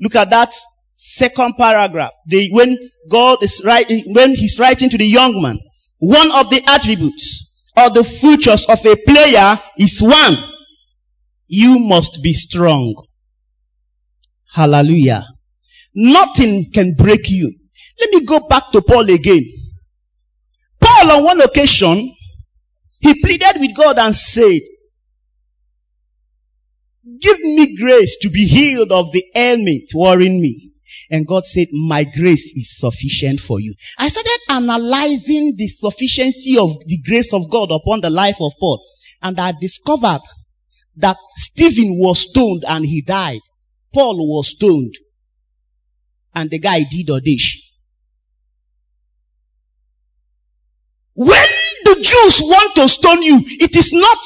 Look 0.00 0.16
at 0.16 0.30
that 0.30 0.52
second 0.92 1.54
paragraph. 1.56 2.10
The, 2.26 2.50
when 2.50 2.76
God 3.08 3.44
is 3.44 3.62
writing, 3.64 4.12
when 4.12 4.34
he's 4.34 4.58
writing 4.58 4.90
to 4.90 4.98
the 4.98 5.06
young 5.06 5.40
man, 5.40 5.60
one 5.98 6.32
of 6.32 6.50
the 6.50 6.64
attributes 6.66 7.54
or 7.76 7.90
the 7.90 8.02
features 8.02 8.66
of 8.66 8.84
a 8.84 8.96
player 9.06 9.56
is 9.78 10.02
one. 10.02 10.36
You 11.46 11.78
must 11.78 12.24
be 12.24 12.32
strong. 12.32 13.06
Hallelujah. 14.52 15.28
Nothing 15.94 16.72
can 16.72 16.94
break 16.94 17.30
you. 17.30 17.54
Let 18.00 18.10
me 18.10 18.24
go 18.24 18.40
back 18.40 18.72
to 18.72 18.82
Paul 18.82 19.08
again. 19.10 19.44
Paul 20.80 21.12
on 21.12 21.24
one 21.24 21.40
occasion, 21.40 22.14
he 23.00 23.20
pleaded 23.20 23.60
with 23.60 23.74
God 23.74 23.98
and 23.98 24.14
said, 24.14 24.60
give 27.20 27.40
me 27.40 27.76
grace 27.76 28.18
to 28.22 28.30
be 28.30 28.46
healed 28.46 28.92
of 28.92 29.12
the 29.12 29.24
ailment 29.34 29.90
worrying 29.94 30.40
me. 30.40 30.72
And 31.10 31.26
God 31.26 31.44
said, 31.44 31.68
my 31.72 32.04
grace 32.04 32.52
is 32.54 32.78
sufficient 32.78 33.40
for 33.40 33.60
you. 33.60 33.74
I 33.98 34.08
started 34.08 34.38
analyzing 34.48 35.54
the 35.56 35.68
sufficiency 35.68 36.56
of 36.56 36.70
the 36.86 36.98
grace 36.98 37.32
of 37.32 37.50
God 37.50 37.70
upon 37.70 38.00
the 38.00 38.10
life 38.10 38.40
of 38.40 38.52
Paul. 38.58 38.84
And 39.22 39.38
I 39.38 39.52
discovered 39.60 40.22
that 40.96 41.16
Stephen 41.36 41.98
was 41.98 42.20
stoned 42.20 42.64
and 42.66 42.84
he 42.84 43.02
died. 43.02 43.40
Paul 43.92 44.16
was 44.16 44.50
stoned. 44.50 44.94
And 46.34 46.50
the 46.50 46.58
guy 46.58 46.84
did 46.90 47.10
audition. 47.10 47.62
When 51.14 51.48
the 51.84 51.94
Jews 51.96 52.40
want 52.40 52.74
to 52.76 52.88
stone 52.88 53.22
you, 53.22 53.40
it 53.44 53.76
is 53.76 53.92
not 53.92 54.18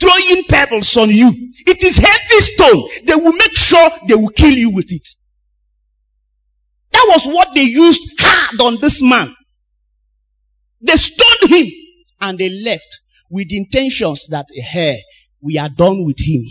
throwing 0.00 0.44
pebbles 0.44 0.96
on 0.96 1.10
you. 1.10 1.30
It 1.66 1.82
is 1.82 1.96
heavy 1.96 2.40
stone. 2.40 2.88
They 3.06 3.14
will 3.14 3.32
make 3.32 3.56
sure 3.56 3.90
they 4.08 4.14
will 4.14 4.28
kill 4.28 4.52
you 4.52 4.70
with 4.70 4.90
it. 4.92 5.06
That 6.92 7.06
was 7.08 7.26
what 7.26 7.54
they 7.54 7.62
used 7.62 8.02
hard 8.18 8.60
on 8.60 8.80
this 8.80 9.02
man. 9.02 9.34
They 10.80 10.96
stoned 10.96 11.50
him 11.50 11.72
and 12.20 12.38
they 12.38 12.50
left 12.50 13.00
with 13.30 13.48
intentions 13.50 14.28
that, 14.28 14.46
hey, 14.52 15.02
we 15.40 15.58
are 15.58 15.70
done 15.70 16.04
with 16.04 16.20
him. 16.20 16.44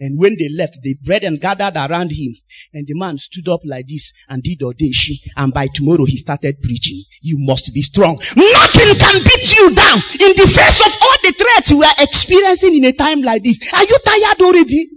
And 0.00 0.18
when 0.18 0.36
they 0.38 0.48
left, 0.48 0.78
they 0.82 0.94
the 0.94 1.06
brethren 1.06 1.36
gathered 1.36 1.76
around 1.76 2.10
him 2.10 2.34
and 2.72 2.86
the 2.86 2.94
man 2.94 3.18
stood 3.18 3.48
up 3.48 3.60
like 3.64 3.86
this 3.88 4.12
and 4.28 4.42
did 4.42 4.62
audition. 4.62 5.16
And 5.36 5.52
by 5.52 5.68
tomorrow 5.72 6.04
he 6.04 6.16
started 6.16 6.60
preaching. 6.62 7.02
You 7.22 7.36
must 7.38 7.72
be 7.72 7.82
strong. 7.82 8.16
Nothing 8.36 8.98
can 8.98 9.22
beat 9.22 9.56
you 9.56 9.74
down 9.74 9.98
in 9.98 10.32
the 10.36 10.46
face 10.46 10.86
of 10.86 10.98
all 11.02 11.16
the 11.22 11.32
threats 11.32 11.72
we 11.72 11.84
are 11.84 11.94
experiencing 11.98 12.76
in 12.76 12.84
a 12.84 12.92
time 12.92 13.22
like 13.22 13.42
this. 13.42 13.72
Are 13.72 13.84
you 13.84 13.98
tired 14.04 14.40
already? 14.42 14.90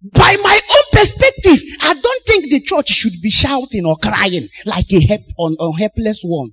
By 0.00 0.36
my 0.42 0.60
own 0.70 0.84
perspective, 0.92 1.60
I 1.80 1.94
don't 1.94 2.26
think 2.26 2.50
the 2.50 2.60
church 2.60 2.88
should 2.88 3.20
be 3.20 3.30
shouting 3.30 3.84
or 3.84 3.96
crying 3.96 4.48
like 4.64 4.92
a 4.92 5.00
help 5.04 5.22
on 5.36 5.76
helpless 5.76 6.22
one. 6.22 6.50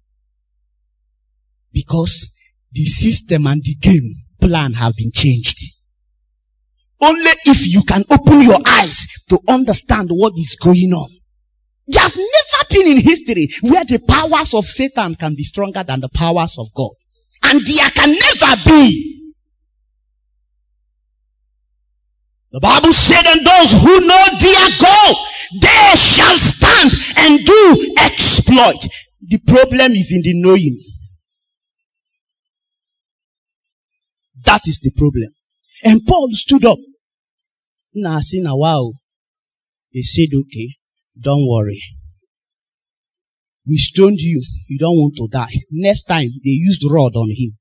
Because 1.71 2.33
the 2.71 2.85
system 2.85 3.45
and 3.45 3.63
the 3.63 3.75
game 3.75 4.24
plan 4.45 4.73
have 4.73 4.95
been 4.95 5.11
changed. 5.11 5.73
Only 7.01 7.31
if 7.45 7.67
you 7.67 7.83
can 7.83 8.05
open 8.09 8.41
your 8.41 8.59
eyes 8.65 9.07
to 9.29 9.39
understand 9.47 10.09
what 10.11 10.33
is 10.37 10.55
going 10.61 10.93
on. 10.93 11.09
There 11.87 12.01
has 12.01 12.15
never 12.15 12.65
been 12.69 12.97
in 12.97 13.03
history 13.03 13.49
where 13.61 13.85
the 13.85 13.99
powers 13.99 14.53
of 14.53 14.65
Satan 14.65 15.15
can 15.15 15.35
be 15.35 15.43
stronger 15.43 15.83
than 15.83 15.99
the 15.99 16.09
powers 16.09 16.57
of 16.57 16.67
God. 16.73 16.91
And 17.43 17.65
there 17.65 17.89
can 17.89 18.11
never 18.11 18.61
be. 18.65 19.33
The 22.51 22.59
Bible 22.61 22.93
said, 22.93 23.25
and 23.25 23.45
those 23.45 23.71
who 23.73 23.99
know 24.07 24.25
their 24.39 24.69
God, 24.79 25.15
they 25.61 25.91
shall 25.97 26.37
stand 26.37 26.93
and 27.17 27.45
do 27.45 27.95
exploit. 27.99 28.87
The 29.27 29.39
problem 29.45 29.91
is 29.91 30.11
in 30.11 30.21
the 30.21 30.41
knowing. 30.41 30.94
That 34.45 34.61
is 34.65 34.79
the 34.79 34.91
problem. 34.91 35.33
And 35.83 36.05
Paul 36.05 36.29
stood 36.31 36.65
up. 36.65 36.77
Now, 37.93 38.19
see 38.19 38.41
now, 38.41 38.57
wow. 38.57 38.93
He 39.89 40.03
said, 40.03 40.27
okay, 40.33 40.75
don't 41.19 41.47
worry. 41.47 41.81
We 43.67 43.77
stoned 43.77 44.19
you. 44.19 44.43
You 44.67 44.77
don't 44.77 44.97
want 44.97 45.15
to 45.17 45.27
die. 45.31 45.61
Next 45.71 46.03
time, 46.03 46.29
they 46.43 46.51
used 46.51 46.83
rod 46.89 47.15
on 47.15 47.29
him. 47.29 47.57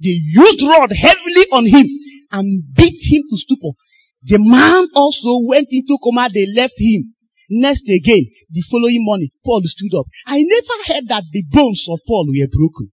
They 0.00 0.18
used 0.20 0.62
rod 0.62 0.92
heavily 0.92 1.46
on 1.50 1.66
him 1.66 1.86
and 2.30 2.62
beat 2.74 3.00
him 3.10 3.22
to 3.30 3.36
stupor. 3.36 3.76
The 4.22 4.38
man 4.38 4.88
also 4.94 5.46
went 5.46 5.68
into 5.70 5.98
coma. 6.02 6.28
They 6.32 6.46
left 6.54 6.74
him. 6.78 7.14
Next 7.50 7.84
again, 7.88 8.24
the 8.50 8.62
following 8.62 9.04
morning, 9.04 9.30
Paul 9.44 9.62
stood 9.64 9.94
up. 9.98 10.06
I 10.26 10.42
never 10.42 10.82
heard 10.86 11.08
that 11.08 11.24
the 11.30 11.44
bones 11.50 11.86
of 11.90 12.00
Paul 12.06 12.26
were 12.28 12.48
broken 12.48 12.90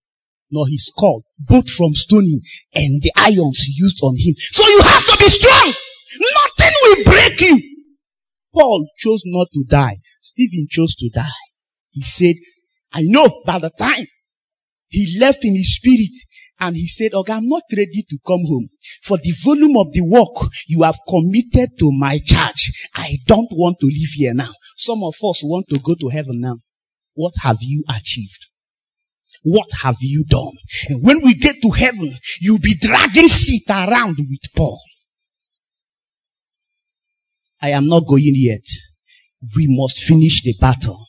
nor 0.52 0.68
his 0.68 0.88
skull, 0.88 1.24
both 1.40 1.70
from 1.70 1.94
stoning 1.94 2.42
and 2.74 3.02
the 3.02 3.12
irons 3.16 3.66
used 3.68 4.00
on 4.04 4.16
him. 4.18 4.36
So 4.38 4.68
you 4.68 4.82
have 4.82 5.06
to 5.08 5.18
be 5.18 5.30
strong. 5.30 5.74
Nothing 6.20 6.74
will 6.84 7.04
break 7.06 7.42
you. 7.42 7.72
Paul 8.54 8.86
chose 8.98 9.22
not 9.26 9.48
to 9.54 9.64
die. 9.68 9.98
Stephen 10.20 10.68
chose 10.70 10.96
to 10.96 11.10
die. 11.10 11.42
He 11.92 12.02
said, 12.02 12.36
I 12.92 13.04
know 13.04 13.44
by 13.46 13.60
the 13.60 13.70
time 13.70 14.08
he 14.90 15.18
left 15.20 15.46
in 15.46 15.56
his 15.56 15.76
spirit 15.76 16.12
and 16.60 16.76
he 16.76 16.88
said, 16.88 17.14
okay, 17.14 17.34
I'm 17.34 17.48
not 17.48 17.64
ready 17.76 18.06
to 18.10 18.18
come 18.28 18.42
home 18.46 18.68
for 19.04 19.18
the 19.18 19.34
volume 19.44 19.78
of 19.78 19.92
the 19.94 20.02
work 20.02 20.52
you 20.68 20.84
have 20.84 21.00
committed 21.08 21.80
to 21.80 21.92
my 21.92 22.20
charge. 22.20 22.90
I 22.94 23.18
don't 23.26 23.50
want 23.52 23.80
to 23.80 23.88
live 23.88 24.14
here 24.14 24.34
now. 24.34 24.52
Some 24.78 25.04
of 25.04 25.16
us 25.24 25.42
want 25.44 25.68
to 25.70 25.80
go 25.80 25.96
to 25.96 26.10
heaven 26.10 26.42
now. 26.42 26.58
What 27.14 27.34
have 27.42 27.58
you 27.62 27.84
achieved? 27.90 28.51
What 29.44 29.70
have 29.82 29.98
you 30.02 30.24
done? 30.26 30.54
And 30.90 31.04
when 31.04 31.22
we 31.22 31.34
get 31.34 31.62
to 31.64 31.70
heaven, 31.72 32.14
you'll 32.40 32.60
be 32.60 32.76
dragging 32.80 33.28
seat 33.28 33.64
around 33.70 34.18
with 34.18 34.54
Paul. 34.56 34.80
I 37.62 37.72
am 37.72 37.88
not 37.88 38.08
going 38.08 38.34
yet. 38.36 38.66
We 39.56 39.66
must 39.70 40.04
finish 40.04 40.44
the 40.44 40.56
battle. 40.60 41.06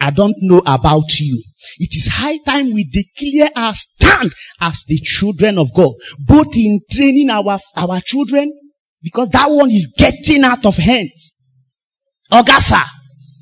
I 0.00 0.10
don't 0.10 0.36
know 0.40 0.62
about 0.66 1.18
you. 1.20 1.42
It 1.78 1.96
is 1.96 2.08
high 2.08 2.38
time 2.46 2.72
we 2.72 2.84
declare 2.84 3.50
our 3.56 3.74
stand 3.74 4.34
as 4.60 4.84
the 4.86 4.98
children 4.98 5.58
of 5.58 5.72
God, 5.72 5.92
both 6.18 6.54
in 6.56 6.80
training 6.90 7.30
our, 7.30 7.58
our 7.74 8.00
children, 8.00 8.52
because 9.02 9.30
that 9.30 9.50
one 9.50 9.70
is 9.70 9.88
getting 9.96 10.44
out 10.44 10.66
of 10.66 10.76
hands. 10.76 11.32
Augusta 12.30 12.84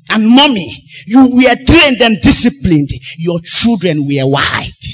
and 0.09 0.27
mommy, 0.27 0.83
you 1.07 1.35
were 1.35 1.55
trained 1.65 2.01
and 2.01 2.21
disciplined. 2.21 2.89
Your 3.17 3.39
children 3.43 4.05
were 4.05 4.27
white. 4.27 4.85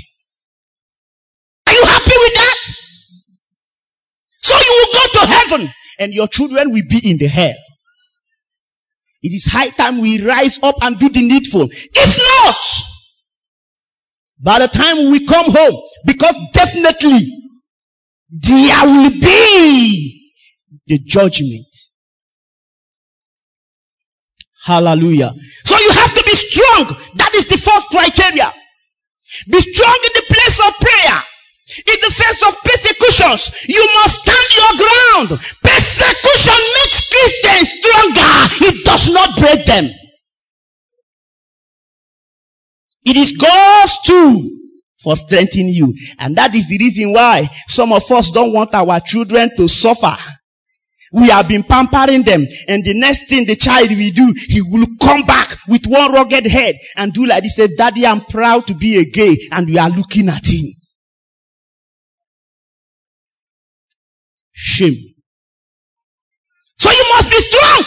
Are 1.67 1.73
you 1.73 1.85
happy 1.85 2.13
with 2.17 2.33
that? 2.33 2.57
So 4.41 4.57
you 4.57 4.85
will 4.85 4.93
go 4.93 5.19
to 5.19 5.25
heaven 5.27 5.73
and 5.99 6.13
your 6.13 6.27
children 6.27 6.71
will 6.71 6.83
be 6.89 7.09
in 7.09 7.17
the 7.17 7.27
hell. 7.27 7.53
It 9.23 9.33
is 9.33 9.45
high 9.45 9.69
time 9.69 9.99
we 9.99 10.21
rise 10.25 10.59
up 10.63 10.75
and 10.81 10.97
do 10.97 11.09
the 11.09 11.21
needful. 11.21 11.69
If 11.71 12.17
not, 12.17 12.55
by 14.39 14.59
the 14.59 14.67
time 14.67 15.11
we 15.11 15.25
come 15.27 15.51
home, 15.51 15.81
because 16.05 16.37
definitely 16.53 17.51
there 18.31 18.85
will 18.85 19.11
be 19.11 20.33
the 20.87 20.97
judgment. 20.97 21.67
Hallelujah. 24.63 25.31
So 25.65 25.77
you 25.77 25.91
have 25.91 26.13
to 26.13 26.23
be 26.23 26.35
strong. 26.35 26.97
That 27.15 27.31
is 27.35 27.47
the 27.47 27.57
first 27.57 27.89
criteria. 27.89 28.53
Be 29.49 29.59
strong 29.59 29.99
in 30.03 30.11
the 30.15 30.25
place 30.33 30.59
of 30.59 30.73
prayer. 30.79 31.23
In 31.87 31.97
the 32.01 32.11
face 32.11 32.43
of 32.47 32.55
persecutions, 32.63 33.65
you 33.67 33.87
must 33.95 34.19
stand 34.19 34.49
your 34.55 34.77
ground. 34.77 35.41
Persecution 35.63 36.59
makes 36.83 37.09
Christians 37.09 37.69
stronger. 37.79 38.75
It 38.75 38.85
does 38.85 39.09
not 39.09 39.39
break 39.39 39.65
them. 39.65 39.89
It 43.05 43.17
is 43.17 43.31
God's 43.31 43.97
tool 44.05 44.49
for 44.99 45.15
strengthening 45.15 45.73
you. 45.73 45.95
And 46.19 46.35
that 46.35 46.53
is 46.53 46.67
the 46.67 46.77
reason 46.77 47.13
why 47.13 47.49
some 47.67 47.93
of 47.93 48.09
us 48.11 48.29
don't 48.31 48.53
want 48.53 48.75
our 48.75 48.99
children 48.99 49.51
to 49.57 49.67
suffer. 49.67 50.17
We 51.11 51.27
have 51.29 51.47
been 51.49 51.63
pampering 51.63 52.23
them 52.23 52.47
and 52.67 52.85
the 52.85 52.93
next 52.93 53.27
thing 53.27 53.45
the 53.45 53.55
child 53.55 53.89
will 53.89 54.11
do, 54.11 54.33
he 54.47 54.61
will 54.61 54.87
come 55.01 55.25
back 55.25 55.57
with 55.67 55.85
one 55.85 56.13
rugged 56.13 56.45
head 56.45 56.75
and 56.95 57.11
do 57.11 57.25
like 57.25 57.43
this, 57.43 57.57
say, 57.57 57.67
daddy, 57.67 58.05
I'm 58.07 58.21
proud 58.21 58.67
to 58.67 58.75
be 58.75 58.97
a 58.97 59.05
gay 59.05 59.37
and 59.51 59.67
we 59.67 59.77
are 59.77 59.89
looking 59.89 60.29
at 60.29 60.45
him. 60.45 60.73
Shame. 64.53 65.15
So 66.77 66.89
you 66.89 67.05
must 67.09 67.29
be 67.29 67.37
strong 67.37 67.85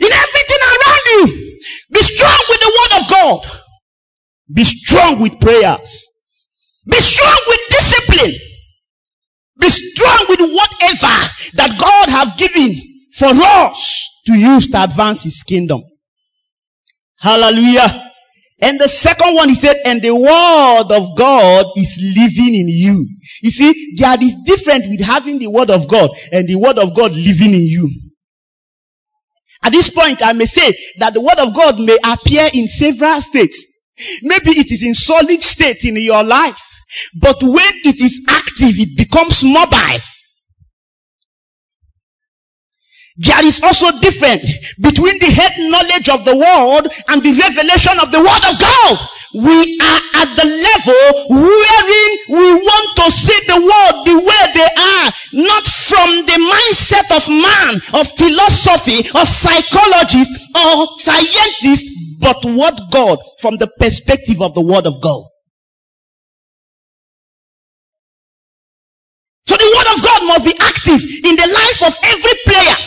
in 0.00 0.12
everything 0.12 0.58
around 0.62 1.00
you. 1.06 1.58
Be 1.92 2.00
strong 2.00 2.38
with 2.48 2.60
the 2.60 2.78
word 2.78 3.00
of 3.00 3.08
God. 3.08 3.62
Be 4.52 4.64
strong 4.64 5.20
with 5.20 5.40
prayers. 5.40 6.10
Be 6.86 6.98
strong 6.98 7.38
with 7.46 7.60
discipline. 7.70 8.51
Be 9.58 9.68
strong 9.68 10.26
with 10.28 10.40
whatever 10.40 11.30
that 11.54 11.76
God 11.78 12.08
has 12.08 12.32
given 12.36 12.80
for 13.12 13.28
us 13.30 14.08
to 14.26 14.34
use 14.34 14.68
to 14.68 14.82
advance 14.82 15.22
His 15.24 15.42
kingdom. 15.42 15.82
Hallelujah. 17.18 18.10
And 18.60 18.80
the 18.80 18.88
second 18.88 19.34
one, 19.34 19.48
he 19.48 19.56
said, 19.56 19.76
and 19.84 20.00
the 20.00 20.14
word 20.14 20.96
of 20.96 21.16
God 21.16 21.66
is 21.76 21.98
living 22.00 22.54
in 22.54 22.68
you. 22.68 23.08
You 23.42 23.50
see, 23.50 23.96
there 23.96 24.16
is 24.22 24.36
different 24.44 24.88
with 24.88 25.00
having 25.00 25.40
the 25.40 25.48
word 25.48 25.70
of 25.70 25.88
God 25.88 26.10
and 26.30 26.48
the 26.48 26.54
word 26.54 26.78
of 26.78 26.94
God 26.94 27.12
living 27.12 27.54
in 27.54 27.62
you. 27.62 27.90
At 29.64 29.72
this 29.72 29.90
point, 29.90 30.22
I 30.22 30.32
may 30.32 30.46
say 30.46 30.76
that 30.98 31.12
the 31.14 31.20
word 31.20 31.38
of 31.38 31.54
God 31.54 31.80
may 31.80 31.98
appear 32.04 32.48
in 32.52 32.68
several 32.68 33.20
states. 33.20 33.66
Maybe 34.22 34.50
it 34.50 34.70
is 34.70 34.84
in 34.84 34.94
solid 34.94 35.42
state 35.42 35.84
in 35.84 35.96
your 35.96 36.22
life. 36.22 36.71
But 37.20 37.42
when 37.42 37.72
it 37.84 38.00
is 38.00 38.22
active, 38.28 38.78
it 38.78 38.96
becomes 38.96 39.44
mobile. 39.44 40.00
There 43.18 43.44
is 43.44 43.60
also 43.60 43.98
difference 44.00 44.74
between 44.80 45.18
the 45.18 45.26
head 45.26 45.52
knowledge 45.58 46.08
of 46.08 46.24
the 46.24 46.34
world 46.34 46.88
and 47.08 47.22
the 47.22 47.32
revelation 47.32 48.00
of 48.00 48.10
the 48.10 48.20
word 48.20 48.44
of 48.48 48.58
God. 48.58 49.08
We 49.34 49.78
are 49.80 50.00
at 50.16 50.36
the 50.36 50.48
level 50.48 51.04
wherein 51.28 52.10
we 52.28 52.52
want 52.54 52.96
to 52.96 53.10
see 53.10 53.38
the 53.46 53.60
world 53.60 54.06
the 54.06 54.16
way 54.16 54.42
they 54.54 54.70
are, 54.80 55.12
not 55.44 55.66
from 55.66 56.24
the 56.24 56.40
mindset 56.40 57.16
of 57.16 57.28
man, 57.28 58.00
of 58.00 58.08
philosophy, 58.16 59.00
of 59.14 59.28
psychology, 59.28 60.24
or 60.56 60.98
scientist, 60.98 61.86
but 62.18 62.44
what 62.44 62.90
God 62.90 63.18
from 63.40 63.58
the 63.58 63.68
perspective 63.78 64.40
of 64.40 64.54
the 64.54 64.62
word 64.62 64.86
of 64.86 65.02
God. 65.02 65.31
Of 69.92 70.02
God 70.02 70.20
must 70.26 70.44
be 70.44 70.54
active 70.58 71.00
in 71.24 71.36
the 71.36 71.48
life 71.48 71.80
of 71.86 71.94
every 72.02 72.36
player. 72.46 72.80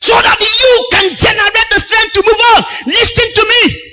So 0.00 0.14
that 0.14 0.40
you 0.40 0.72
can 0.90 1.16
generate 1.16 1.68
the 1.70 1.80
strength 1.80 2.12
to 2.14 2.22
move 2.26 2.42
on. 2.56 2.62
Listen 2.86 3.28
to 3.34 3.44
me. 3.48 3.92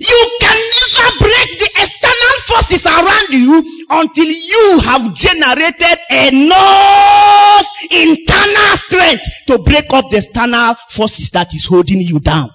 You 0.00 0.38
can 0.40 0.58
never 0.80 1.18
break 1.18 1.58
the 1.58 1.70
external 1.76 2.36
forces 2.48 2.86
around 2.86 3.34
you 3.34 3.86
until 3.90 4.24
you 4.24 4.80
have 4.82 5.14
generated 5.14 5.98
enough 6.10 7.66
internal 7.90 8.76
strength 8.76 9.28
to 9.48 9.58
break 9.58 9.92
up 9.92 10.08
the 10.10 10.16
external 10.16 10.74
forces 10.88 11.30
that 11.30 11.52
is 11.54 11.66
holding 11.66 12.00
you 12.00 12.18
down. 12.18 12.50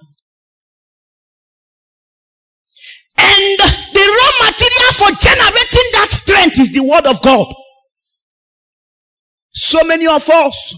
And 3.18 3.60
the 3.94 4.00
raw 4.18 4.48
material 4.48 4.94
for 4.94 5.12
generating 5.20 5.90
that 5.94 6.10
strength 6.12 6.60
is 6.60 6.72
the 6.72 6.84
word 6.84 7.08
of 7.08 7.22
God. 7.22 7.54
So 9.54 9.84
many 9.84 10.08
of 10.08 10.30
us 10.30 10.76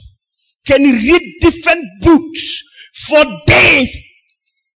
can 0.67 0.84
read 0.84 1.38
different 1.41 1.86
books 2.02 2.63
for 2.93 3.23
days, 3.47 4.00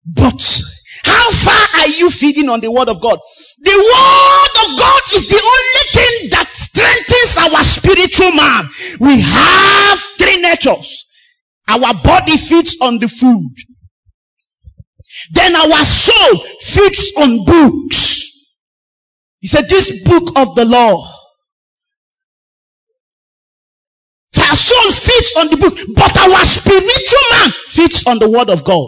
but 0.05 0.63
how 1.03 1.31
far 1.31 1.81
are 1.81 1.87
you 1.89 2.09
feeding 2.09 2.49
on 2.49 2.61
the 2.61 2.71
word 2.71 2.89
of 2.89 3.01
God? 3.01 3.19
The 3.59 3.71
word 3.71 4.71
of 4.71 4.79
God 4.79 5.01
is 5.15 5.27
the 5.29 5.41
only 5.41 5.85
thing 5.93 6.29
that 6.31 6.49
strengthens 6.53 7.37
our 7.37 7.63
spiritual 7.63 8.31
man. 8.33 8.69
We 8.99 9.21
have 9.21 9.99
three 10.17 10.41
natures. 10.41 11.05
Our 11.67 11.93
body 12.03 12.37
feeds 12.37 12.77
on 12.81 12.99
the 12.99 13.07
food. 13.07 13.55
Then 15.31 15.55
our 15.55 15.83
soul 15.85 16.37
feeds 16.61 17.11
on 17.17 17.45
books. 17.45 18.29
He 19.39 19.47
said, 19.47 19.67
this 19.69 20.03
book 20.03 20.37
of 20.37 20.55
the 20.55 20.65
law. 20.65 21.07
Our 24.37 24.55
soul 24.55 24.91
feeds 24.91 25.33
on 25.37 25.49
the 25.49 25.57
book, 25.57 25.77
but 25.95 26.17
our 26.17 26.45
spiritual 26.45 27.19
man 27.31 27.51
feeds 27.67 28.05
on 28.05 28.19
the 28.19 28.29
word 28.29 28.49
of 28.49 28.63
God. 28.63 28.87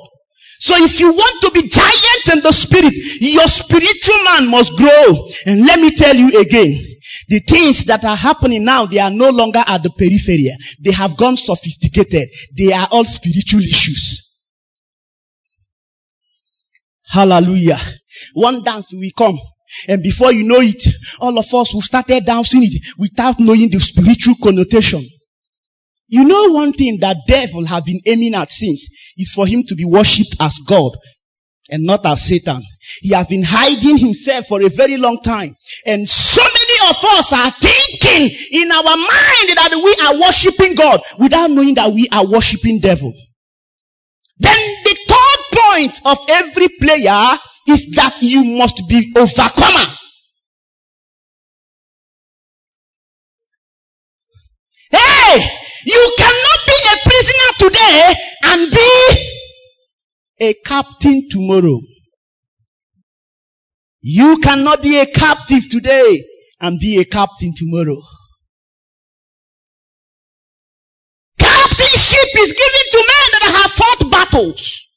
So 0.59 0.75
if 0.77 0.99
you 0.99 1.11
want 1.11 1.41
to 1.41 1.51
be 1.51 1.67
giant 1.67 2.29
in 2.31 2.41
the 2.41 2.53
spirit, 2.53 2.93
your 3.21 3.47
spiritual 3.47 4.23
man 4.23 4.49
must 4.49 4.75
grow. 4.77 5.27
And 5.45 5.65
let 5.65 5.79
me 5.79 5.91
tell 5.91 6.15
you 6.15 6.39
again, 6.39 6.81
the 7.27 7.39
things 7.39 7.85
that 7.85 8.05
are 8.05 8.15
happening 8.15 8.63
now, 8.63 8.85
they 8.85 8.99
are 8.99 9.11
no 9.11 9.29
longer 9.29 9.63
at 9.65 9.83
the 9.83 9.89
periphery. 9.89 10.55
They 10.81 10.91
have 10.91 11.17
gone 11.17 11.35
sophisticated. 11.35 12.29
They 12.57 12.71
are 12.71 12.87
all 12.91 13.03
spiritual 13.03 13.61
issues. 13.61 14.32
Hallelujah. 17.13 17.77
One 18.33 18.63
dance 18.63 18.87
will 18.91 19.11
come. 19.15 19.39
And 19.87 20.01
before 20.01 20.33
you 20.33 20.45
know 20.45 20.61
it, 20.61 20.83
all 21.19 21.37
of 21.37 21.45
us 21.53 21.71
will 21.71 21.81
started 21.81 22.25
dancing 22.25 22.63
it 22.63 22.83
without 22.97 23.39
knowing 23.39 23.69
the 23.69 23.79
spiritual 23.79 24.33
connotation. 24.41 25.07
You 26.07 26.23
know 26.23 26.49
one 26.53 26.73
thing 26.73 26.97
that 27.01 27.17
devil 27.27 27.65
have 27.67 27.85
been 27.85 28.01
aiming 28.07 28.33
at 28.33 28.51
since 28.51 28.89
is 29.15 29.31
for 29.31 29.45
him 29.45 29.61
to 29.67 29.75
be 29.75 29.85
worshipped 29.85 30.37
as 30.39 30.57
God 30.65 30.97
and 31.69 31.83
not 31.83 32.03
as 32.07 32.25
Satan. 32.27 32.63
He 33.01 33.13
has 33.13 33.27
been 33.27 33.43
hiding 33.43 33.99
himself 33.99 34.47
for 34.47 34.63
a 34.63 34.69
very 34.69 34.97
long 34.97 35.21
time. 35.21 35.55
And 35.85 36.09
so 36.09 36.41
many 36.41 36.89
of 36.89 36.97
us 37.03 37.31
are 37.31 37.53
thinking 37.61 38.35
in 38.53 38.71
our 38.71 38.83
mind 38.83 39.49
that 39.55 39.81
we 39.83 40.07
are 40.07 40.19
worshiping 40.19 40.73
God 40.73 41.01
without 41.19 41.51
knowing 41.51 41.75
that 41.75 41.91
we 41.91 42.07
are 42.11 42.25
worshiping 42.25 42.79
devil. 42.79 43.13
Then 44.39 44.82
point 45.73 46.01
of 46.05 46.17
every 46.29 46.67
player 46.79 47.37
is 47.67 47.91
that 47.95 48.17
you 48.21 48.43
must 48.43 48.87
be 48.87 49.11
overcomer. 49.15 49.95
Hey! 54.91 55.49
You 55.85 56.13
cannot 56.17 56.59
be 56.67 56.77
a 56.93 57.09
prisoner 57.09 57.51
today 57.59 58.13
and 58.43 58.71
be 58.71 59.29
a 60.39 60.53
captain 60.65 61.29
tomorrow. 61.29 61.79
You 64.01 64.37
cannot 64.39 64.81
be 64.81 64.99
a 64.99 65.05
captive 65.05 65.67
today 65.69 66.23
and 66.59 66.79
be 66.79 66.99
a 66.99 67.05
captain 67.05 67.53
tomorrow. 67.55 68.01
Captainship 71.39 72.29
is 72.37 72.53
given 72.53 72.85
to 72.91 72.97
men 72.97 73.27
that 73.31 73.61
have 73.61 73.71
fought 73.71 74.11
battles. 74.11 74.92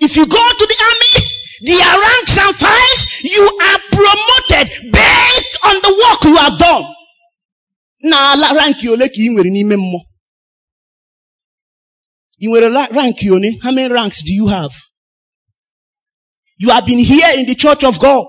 If 0.00 0.16
you 0.16 0.26
go 0.26 0.36
to 0.60 0.66
the 0.66 0.78
army, 0.90 1.26
their 1.62 2.00
ranks 2.00 2.38
and 2.38 2.56
files, 2.56 3.20
you 3.22 3.44
are 3.68 3.78
promoted 3.92 4.92
based 4.92 5.58
on 5.64 5.74
the 5.82 5.92
work 6.02 6.24
you 6.24 6.36
have 6.36 6.58
done. 6.58 6.84
N'ala 8.02 8.54
rank 8.56 8.78
ole 8.88 9.08
ka 9.08 9.20
ị 9.24 9.28
nwere 9.28 9.50
n'ime 9.50 9.76
mmụọ? 9.76 10.00
Ị 12.42 12.46
nwere 12.48 12.68
rank 12.98 13.18
one? 13.30 13.58
How 13.62 13.72
many 13.72 13.92
ranks 13.92 14.22
do 14.22 14.32
you 14.32 14.46
have? 14.48 14.72
You 16.58 16.70
have 16.70 16.86
been 16.86 16.98
here 16.98 17.38
in 17.38 17.46
the 17.46 17.54
church 17.54 17.84
of 17.84 17.98
God. 18.00 18.26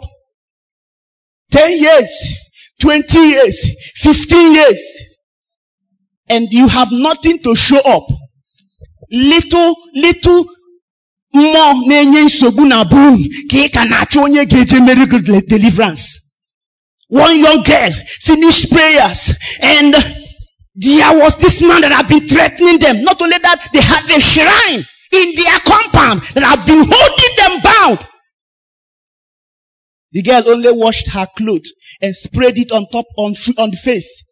10 1.52 1.80
years, 1.80 2.36
20 2.80 3.20
years, 3.20 3.58
15 3.96 4.54
years. 4.54 5.06
And 6.30 6.48
you 6.52 6.68
have 6.68 6.92
nothing 6.92 7.40
to 7.40 7.56
show 7.56 7.80
up. 7.80 8.08
Little, 9.10 9.76
little 9.94 10.46
mmụọ 11.34 11.88
na-enye 11.88 12.22
nsogbu 12.28 12.64
na 12.72 12.78
unu 12.84 13.18
ka 13.50 13.58
ị 13.66 13.68
ka 13.76 13.82
na-achọ 13.90 14.18
onye 14.26 14.44
ga-eje 14.52 14.78
deliverance. 15.52 16.06
One 17.08 17.40
young 17.40 17.62
girl 17.64 17.92
finished 18.28 18.70
prayers 18.72 19.34
and 19.62 19.94
there 20.76 21.18
was 21.20 21.36
this 21.38 21.62
man 21.62 21.82
that 21.82 21.92
had 21.92 22.08
been 22.08 22.28
threatening 22.28 22.80
them. 22.80 23.04
Not 23.04 23.22
only 23.22 23.38
that, 23.38 23.68
they 23.74 23.82
had 23.82 24.10
a 24.10 24.20
shrine 24.20 24.86
in 25.12 25.36
their 25.36 25.60
compound 25.60 26.22
that 26.34 26.44
had 26.44 26.66
been 26.66 26.84
holding 26.88 27.36
them 27.38 27.62
bound. 27.62 28.08
The 30.14 30.22
girl 30.22 30.44
only 30.50 30.72
washed 30.72 31.10
her 31.10 31.28
clothes 31.38 31.74
and 32.02 32.16
sprayed 32.16 32.58
it 32.58 32.72
on 32.72 32.88
top 32.88 33.06
on, 33.18 33.36
on 33.58 33.72
the 33.72 33.78
face 33.78 34.24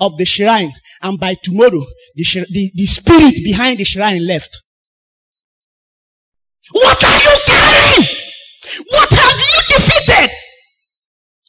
of 0.00 0.16
the 0.18 0.24
shrine. 0.24 0.72
And 1.02 1.18
by 1.20 1.36
tomorrow, 1.42 1.84
the, 2.14 2.24
the, 2.50 2.70
the 2.74 2.86
spirit 2.86 3.34
behind 3.44 3.78
the 3.78 3.84
shrine 3.84 4.26
left. 4.26 4.62
What 6.72 7.04
are 7.04 7.18
you 7.18 7.38
carrying? 7.46 8.08
What 8.90 9.10
have 9.10 9.38
you 9.38 9.76
defeated? 9.76 10.30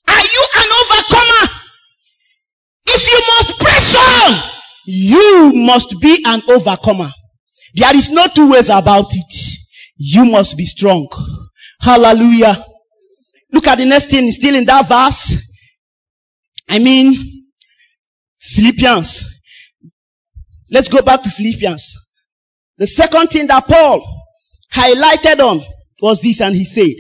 Are 0.07 0.21
you 0.21 0.45
an 0.55 0.69
overcomer? 0.81 1.53
If 2.87 3.11
you 3.11 3.21
must 3.27 3.59
press 3.59 3.95
on, 3.95 4.51
you 4.85 5.51
must 5.55 5.99
be 5.99 6.23
an 6.25 6.41
overcomer. 6.47 7.11
There 7.75 7.95
is 7.95 8.09
no 8.09 8.27
two 8.27 8.51
ways 8.51 8.69
about 8.69 9.07
it. 9.11 9.57
You 9.97 10.25
must 10.25 10.55
be 10.57 10.65
strong. 10.65 11.07
Hallelujah. 11.81 12.63
Look 13.51 13.67
at 13.67 13.79
the 13.79 13.85
next 13.85 14.11
thing, 14.11 14.31
still 14.31 14.55
in 14.55 14.65
that 14.65 14.87
verse. 14.87 15.37
I 16.69 16.79
mean, 16.79 17.45
Philippians. 18.39 19.25
Let's 20.69 20.89
go 20.89 21.01
back 21.01 21.23
to 21.23 21.29
Philippians. 21.29 21.97
The 22.77 22.87
second 22.87 23.27
thing 23.27 23.47
that 23.47 23.67
Paul 23.67 24.16
highlighted 24.73 25.39
on 25.39 25.61
was 26.01 26.21
this, 26.21 26.41
and 26.41 26.55
he 26.55 26.65
said, 26.65 26.93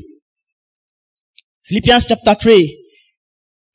Philippians 1.65 2.05
chapter 2.05 2.35
3. 2.35 2.85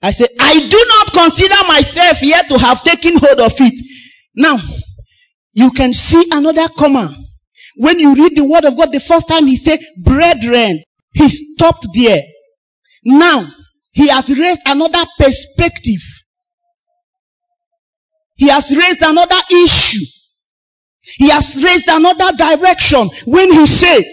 I 0.03 0.11
say, 0.11 0.27
I 0.41 0.69
do 0.69 0.85
not 0.89 1.13
consider 1.13 1.69
myself 1.69 2.23
yet 2.23 2.49
to 2.49 2.59
have 2.59 2.83
taken 2.83 3.19
hold 3.19 3.39
of 3.39 3.53
it. 3.59 3.85
Now, 4.35 4.59
you 5.53 5.71
can 5.71 5.95
see 5.95 6.25
another 6.33 6.69
comma. 6.69 7.15
When 7.77 8.01
you 8.01 8.15
read 8.15 8.37
the 8.37 8.45
word 8.45 8.65
of 8.65 8.77
God 8.77 8.93
the 8.93 9.01
first 9.01 9.29
time, 9.29 9.47
he 9.47 9.57
said, 9.57 9.79
brethren. 10.03 10.83
He 11.15 11.29
stopped 11.29 11.87
there. 11.95 12.23
Now, 13.05 13.47
he 13.93 14.09
has 14.09 14.29
raised 14.37 14.63
another 14.67 15.05
perspective. 15.19 16.01
He 18.37 18.49
has 18.49 18.75
raised 18.75 19.03
another 19.03 19.41
issue. 19.51 20.05
He 21.03 21.29
has 21.31 21.63
raised 21.63 21.89
another 21.89 22.37
direction 22.37 23.11
when 23.27 23.53
he 23.53 23.67
said, 23.67 24.05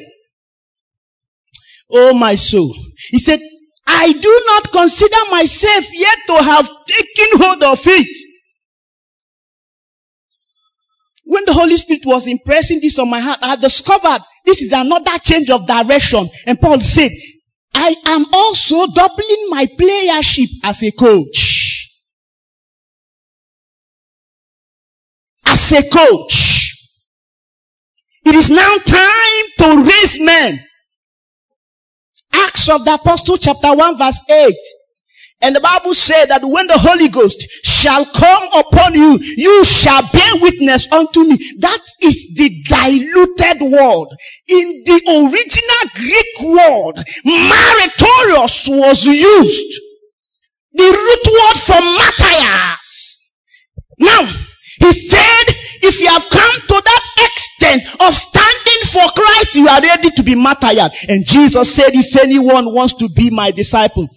Oh 1.92 2.14
my 2.14 2.36
soul. 2.36 2.76
He 3.10 3.20
said, 3.20 3.40
I 3.88 4.12
do 4.14 4.44
not 4.46 4.72
consider 4.72 5.32
myself 5.32 5.86
yet 5.94 6.18
to 6.28 6.44
have 6.44 6.70
taken 6.86 7.40
hold 7.40 7.64
of 7.64 7.80
it. 7.86 8.30
When 11.26 11.46
the 11.46 11.54
Holy 11.54 11.78
Spirit 11.78 12.06
was 12.06 12.28
impressing 12.28 12.82
this 12.82 12.98
on 12.98 13.10
my 13.10 13.20
heart, 13.20 13.40
I 13.42 13.56
discovered 13.56 14.20
this 14.46 14.62
is 14.62 14.72
another 14.72 15.18
change 15.20 15.50
of 15.52 15.68
direction. 15.68 16.30
And 16.48 16.60
Paul 16.60 16.82
said, 16.82 17.12
I 17.74 17.96
am 18.08 18.26
also 18.34 18.88
doubling 18.88 19.48
my 19.50 19.68
playership 19.68 20.50
as 20.64 20.84
a 20.84 20.92
coach. 20.92 21.92
As 25.46 25.72
a 25.72 25.88
coach. 25.88 26.59
It 28.30 28.36
is 28.36 28.52
now 28.52 28.78
time 28.78 29.46
to 29.58 29.90
raise 29.90 30.20
men. 30.20 30.64
Acts 32.32 32.70
of 32.70 32.86
the 32.86 32.94
Apostle 32.94 33.38
chapter 33.38 33.74
1 33.74 33.98
verse 33.98 34.22
8. 34.30 34.56
And 35.42 35.56
the 35.56 35.62
Bible 35.62 35.96
said 35.96 36.28
that 36.28 36.46
when 36.46 36.68
the 36.68 36.78
Holy 36.78 37.08
Ghost 37.08 37.42
shall 37.64 38.06
come 38.06 38.44
upon 38.54 38.94
you, 38.94 39.18
you 39.20 39.66
shall 39.66 40.04
bear 40.12 40.36
witness 40.42 40.88
unto 40.92 41.24
me. 41.24 41.38
That 41.58 41.80
is 42.04 42.30
the 42.36 42.64
diluted 42.66 43.62
word. 43.64 44.10
In 44.48 44.84
the 44.86 45.02
original 45.10 45.90
Greek 45.96 46.56
word, 46.56 47.04
meritorious 47.26 48.68
was 48.68 49.06
used. 49.06 49.82
The 50.74 50.84
root 50.84 51.26
word 51.34 51.58
for 51.58 51.82
Matthias. 51.82 53.26
Now, 53.98 54.49
he 54.80 54.92
said, 54.92 55.46
if 55.82 56.02
you 56.02 56.08
have 56.08 56.30
come 56.30 56.62
to 56.68 56.82
that 56.84 57.06
extent 57.18 58.02
of 58.02 58.14
standing 58.14 58.82
for 58.86 59.12
Christ, 59.12 59.56
you 59.56 59.68
are 59.68 59.82
ready 59.82 60.10
to 60.12 60.24
be 60.24 60.36
martyred. 60.36 60.92
And 61.08 61.26
Jesus 61.26 61.76
said, 61.76 61.92
if 61.94 62.16
anyone 62.16 62.74
wants 62.74 62.94
to 62.96 63.10
be 63.10 63.30
my 63.30 63.52
disciple, 63.52 64.08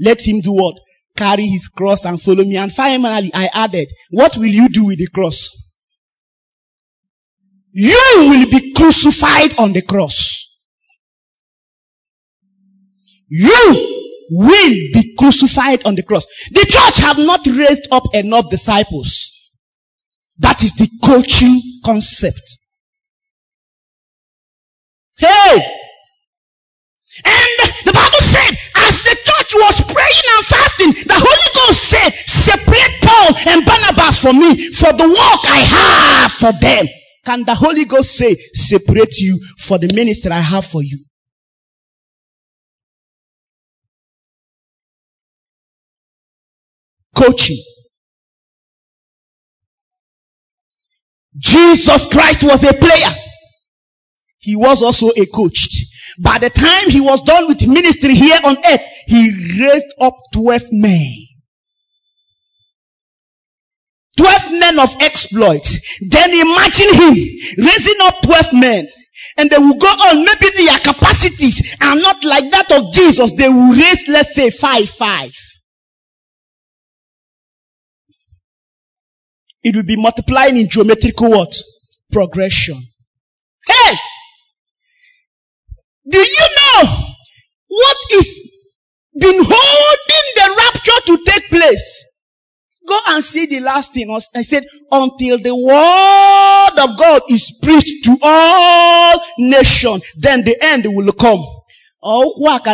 let 0.00 0.26
him 0.26 0.40
do 0.40 0.52
what? 0.52 0.76
Carry 1.16 1.46
his 1.46 1.68
cross 1.68 2.04
and 2.04 2.20
follow 2.20 2.44
me. 2.44 2.56
And 2.56 2.72
finally, 2.72 3.30
I 3.34 3.48
added, 3.52 3.88
what 4.10 4.36
will 4.36 4.46
you 4.46 4.68
do 4.68 4.86
with 4.86 4.98
the 4.98 5.08
cross? 5.08 5.50
You 7.72 8.30
will 8.30 8.50
be 8.50 8.72
crucified 8.72 9.58
on 9.58 9.72
the 9.72 9.82
cross. 9.82 10.46
You 13.28 14.06
will 14.30 14.74
be 14.92 15.14
crucified 15.18 15.84
on 15.84 15.94
the 15.94 16.02
cross. 16.02 16.26
The 16.50 16.64
church 16.64 16.98
have 17.04 17.18
not 17.18 17.46
raised 17.46 17.88
up 17.90 18.14
enough 18.14 18.50
disciples. 18.50 19.32
That 20.38 20.62
is 20.62 20.72
the 20.74 20.88
coaching 21.04 21.80
concept. 21.84 22.58
Hey! 25.18 25.58
And 27.24 27.58
the 27.84 27.92
Bible 27.92 28.22
said, 28.22 28.54
as 28.76 29.02
the 29.02 29.16
church 29.16 29.54
was 29.54 29.82
praying 29.82 30.26
and 30.36 30.46
fasting, 30.46 30.92
the 31.08 31.14
Holy 31.16 31.50
Ghost 31.54 31.82
said, 31.88 32.14
separate 32.14 33.00
Paul 33.02 33.34
and 33.52 33.66
Barnabas 33.66 34.22
for 34.22 34.32
me, 34.32 34.72
for 34.72 34.92
the 34.92 35.08
work 35.08 35.42
I 35.44 36.26
have 36.28 36.32
for 36.32 36.52
them. 36.52 36.86
Can 37.24 37.44
the 37.44 37.54
Holy 37.56 37.84
Ghost 37.84 38.16
say, 38.16 38.36
separate 38.52 39.18
you 39.18 39.40
for 39.58 39.78
the 39.78 39.92
ministry 39.92 40.30
I 40.30 40.40
have 40.40 40.64
for 40.64 40.82
you? 40.82 41.04
Coaching. 47.16 47.58
Jesus 51.38 52.06
Christ 52.06 52.44
was 52.44 52.62
a 52.64 52.74
player. 52.74 53.14
He 54.38 54.56
was 54.56 54.82
also 54.82 55.10
a 55.10 55.26
coach. 55.26 55.68
By 56.18 56.38
the 56.38 56.50
time 56.50 56.90
he 56.90 57.00
was 57.00 57.22
done 57.22 57.48
with 57.48 57.66
ministry 57.66 58.14
here 58.14 58.40
on 58.42 58.56
earth, 58.64 58.80
he 59.06 59.60
raised 59.60 59.94
up 60.00 60.16
12 60.32 60.62
men. 60.72 61.28
12 64.16 64.52
men 64.58 64.78
of 64.80 64.96
exploits. 65.00 65.98
Then 66.08 66.30
imagine 66.32 66.94
him 66.94 67.14
raising 67.58 68.00
up 68.02 68.20
12 68.22 68.52
men. 68.54 68.88
And 69.36 69.50
they 69.50 69.58
will 69.58 69.76
go 69.76 69.86
on. 69.88 70.24
Maybe 70.24 70.64
their 70.64 70.78
capacities 70.78 71.76
are 71.80 71.96
not 71.96 72.24
like 72.24 72.50
that 72.50 72.72
of 72.72 72.92
Jesus. 72.92 73.32
They 73.32 73.48
will 73.48 73.72
raise, 73.72 74.08
let's 74.08 74.34
say, 74.34 74.50
five, 74.50 74.88
five. 74.88 75.32
It 79.68 79.76
will 79.76 79.82
be 79.82 79.96
multiplying 79.96 80.56
in 80.56 80.66
geometrical 80.70 81.28
what? 81.30 81.54
Progression. 82.10 82.82
Hey! 83.66 83.94
Do 86.10 86.18
you 86.18 86.46
know 86.56 86.84
what 87.68 87.96
is 88.14 88.50
been 89.14 89.44
holding 89.44 90.26
the 90.36 90.54
rapture 90.56 91.06
to 91.08 91.24
take 91.30 91.50
place? 91.50 92.04
Go 92.86 92.98
and 93.08 93.22
see 93.22 93.44
the 93.44 93.60
last 93.60 93.92
thing. 93.92 94.10
I 94.10 94.40
said, 94.42 94.64
until 94.90 95.36
the 95.38 95.54
word 95.54 96.82
of 96.82 96.96
God 96.96 97.22
is 97.28 97.52
preached 97.62 98.06
to 98.06 98.16
all 98.22 99.20
nations, 99.38 100.10
then 100.16 100.44
the 100.44 100.56
end 100.64 100.86
will 100.86 101.12
come. 101.12 101.44
Oh, 102.02 102.34
Ọkwa 102.40 102.64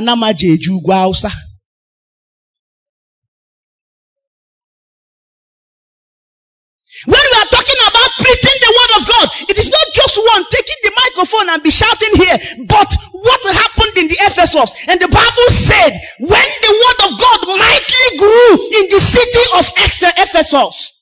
God, 9.04 9.28
it 9.48 9.58
is 9.58 9.70
not 9.70 9.86
just 9.94 10.18
one 10.18 10.44
taking 10.50 10.80
the 10.82 10.92
microphone 10.96 11.48
and 11.50 11.62
be 11.62 11.70
shouting 11.70 12.14
here. 12.16 12.38
But 12.66 12.94
what 13.12 13.42
happened 13.44 13.98
in 13.98 14.08
the 14.08 14.18
Ephesus? 14.20 14.74
And 14.88 15.00
the 15.00 15.08
Bible 15.08 15.48
said, 15.50 16.00
when 16.20 16.48
the 16.62 16.74
word 16.82 17.12
of 17.12 17.20
God 17.20 17.40
mightily 17.48 18.18
grew 18.18 18.52
in 18.80 18.90
the 18.90 19.00
city 19.00 19.44
of 19.58 19.72
Ephesus, 20.18 20.94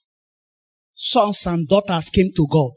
sons 0.94 1.46
and 1.46 1.68
daughters 1.68 2.10
came 2.10 2.30
to 2.36 2.46
God. 2.50 2.72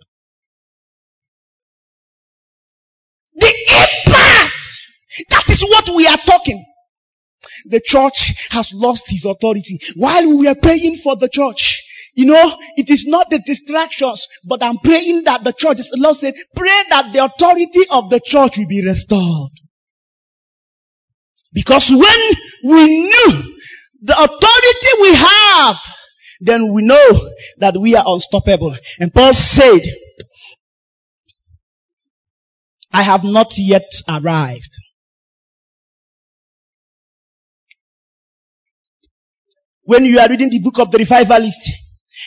The 3.35 3.47
impact! 3.47 4.83
That 5.29 5.49
is 5.49 5.61
what 5.63 5.89
we 5.95 6.07
are 6.07 6.17
talking. 6.17 6.65
The 7.67 7.81
church 7.83 8.49
has 8.51 8.73
lost 8.73 9.09
his 9.09 9.25
authority. 9.25 9.79
While 9.95 10.27
we 10.27 10.47
were 10.47 10.55
praying 10.55 10.97
for 10.97 11.15
the 11.15 11.29
church, 11.29 11.83
you 12.15 12.25
know, 12.25 12.58
it 12.78 12.89
is 12.89 13.06
not 13.06 13.30
the 13.30 13.39
distractions, 13.39 14.28
but 14.45 14.63
I'm 14.63 14.78
praying 14.78 15.25
that 15.25 15.43
the 15.43 15.51
church, 15.51 15.78
the 15.78 15.97
Lord 15.97 16.15
said, 16.15 16.34
pray 16.56 16.84
that 16.89 17.12
the 17.12 17.25
authority 17.25 17.82
of 17.91 18.10
the 18.10 18.21
church 18.23 18.58
will 18.58 18.67
be 18.67 18.86
restored. 18.86 19.51
Because 21.51 21.89
when 21.91 22.32
we 22.63 23.01
knew 23.01 23.58
the 24.01 24.13
authority 24.13 25.01
we 25.01 25.13
have, 25.13 25.78
then 26.39 26.71
we 26.73 26.84
know 26.86 27.30
that 27.58 27.78
we 27.78 27.95
are 27.95 28.04
unstoppable. 28.08 28.73
And 28.99 29.13
Paul 29.13 29.34
said, 29.34 29.82
I 32.93 33.01
have 33.01 33.25
not 33.25 33.58
yet 33.58 33.91
arrived. 34.08 34.73
When 39.84 40.06
you 40.06 40.19
are 40.19 40.30
reading 40.30 40.49
the 40.49 40.60
book 40.60 40.80
of 40.80 40.91
the 40.91 40.97
revivalist, 40.99 41.71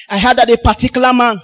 I 0.09 0.19
heard 0.19 0.39
that 0.39 0.51
a 0.51 0.57
particular 0.59 1.13
man, 1.13 1.41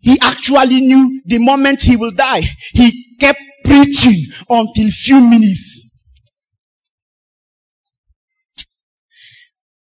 he 0.00 0.18
actually 0.20 0.80
knew 0.80 1.22
the 1.26 1.38
moment 1.38 1.82
he 1.82 1.96
will 1.96 2.12
die. 2.12 2.42
He 2.72 3.16
kept 3.18 3.40
preaching 3.64 4.24
until 4.48 4.90
few 4.90 5.20
minutes. 5.20 5.86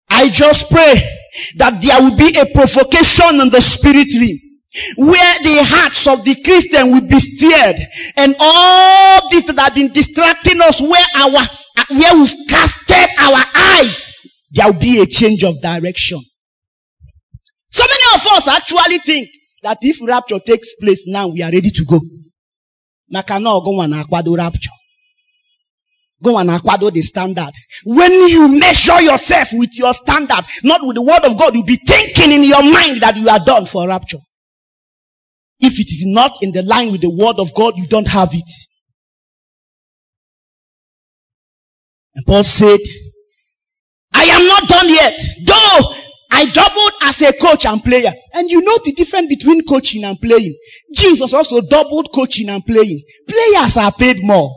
I 0.09 0.29
just 0.29 0.69
pray 0.69 0.93
that 1.57 1.81
there 1.81 2.01
will 2.01 2.15
be 2.15 2.37
a 2.39 2.45
provocation 2.45 3.41
on 3.41 3.49
the 3.49 3.61
spirit 3.61 4.07
realm 4.15 4.39
where 4.97 5.39
the 5.39 5.63
hearts 5.63 6.07
of 6.07 6.23
the 6.23 6.35
Christian 6.41 6.91
will 6.91 7.07
be 7.07 7.19
stirred 7.19 7.77
and 8.17 8.35
all 8.39 9.29
this 9.29 9.45
that 9.45 9.59
have 9.59 9.75
been 9.75 9.91
distracting 9.93 10.61
us 10.61 10.81
where 10.81 11.05
our 11.15 11.41
where 11.89 12.15
we've 12.15 12.47
casted 12.47 13.09
our 13.19 13.43
eyes 13.55 14.11
there 14.51 14.67
will 14.67 14.79
be 14.79 15.01
a 15.01 15.05
change 15.05 15.43
of 15.43 15.61
direction. 15.61 16.21
So 17.71 17.83
many 17.83 18.03
of 18.15 18.25
us 18.37 18.47
actually 18.47 18.99
think 18.99 19.29
that 19.63 19.79
if 19.81 19.99
rapture 20.01 20.39
takes 20.39 20.75
place 20.75 21.05
now, 21.07 21.27
we 21.27 21.41
are 21.41 21.51
ready 21.51 21.71
to 21.71 21.85
go. 21.85 21.99
Maka 23.09 23.39
na 23.39 23.49
ọgụ 23.49 23.71
nwa 23.73 23.87
na-akwado 23.87 24.35
rapture. 24.37 24.73
Go 26.23 26.37
and 26.37 26.49
akwado 26.49 26.91
the 26.91 27.01
standard. 27.01 27.53
When 27.83 28.11
you 28.29 28.47
measure 28.47 29.01
yourself 29.01 29.49
with 29.53 29.77
your 29.77 29.93
standard, 29.93 30.45
not 30.63 30.81
with 30.83 30.95
the 30.95 31.01
word 31.01 31.23
of 31.25 31.37
God, 31.37 31.53
you'll 31.55 31.65
be 31.65 31.75
thinking 31.75 32.31
in 32.31 32.43
your 32.43 32.63
mind 32.63 33.01
that 33.01 33.17
you 33.17 33.29
are 33.29 33.39
done 33.39 33.65
for 33.65 33.87
rapture. 33.87 34.19
If 35.59 35.73
it 35.79 35.87
is 35.91 36.03
not 36.05 36.37
in 36.41 36.51
the 36.51 36.63
line 36.63 36.91
with 36.91 37.01
the 37.01 37.09
word 37.09 37.37
of 37.39 37.53
God, 37.53 37.77
you 37.77 37.85
don't 37.87 38.07
have 38.07 38.33
it. 38.33 38.49
And 42.15 42.25
Paul 42.25 42.43
said, 42.43 42.79
I 44.15 44.23
am 44.23 44.47
not 44.47 44.67
done 44.69 44.89
yet. 44.89 45.19
Though 45.45 45.93
I 46.31 46.45
doubled 46.45 46.91
as 47.03 47.21
a 47.21 47.33
coach 47.33 47.65
and 47.65 47.83
player. 47.83 48.11
And 48.33 48.49
you 48.49 48.61
know 48.61 48.77
the 48.83 48.93
difference 48.93 49.27
between 49.27 49.65
coaching 49.65 50.03
and 50.03 50.19
playing. 50.19 50.55
Jesus 50.93 51.33
also 51.33 51.61
doubled 51.61 52.09
coaching 52.13 52.49
and 52.49 52.65
playing. 52.65 53.03
Players 53.27 53.77
are 53.77 53.91
paid 53.91 54.23
more. 54.23 54.51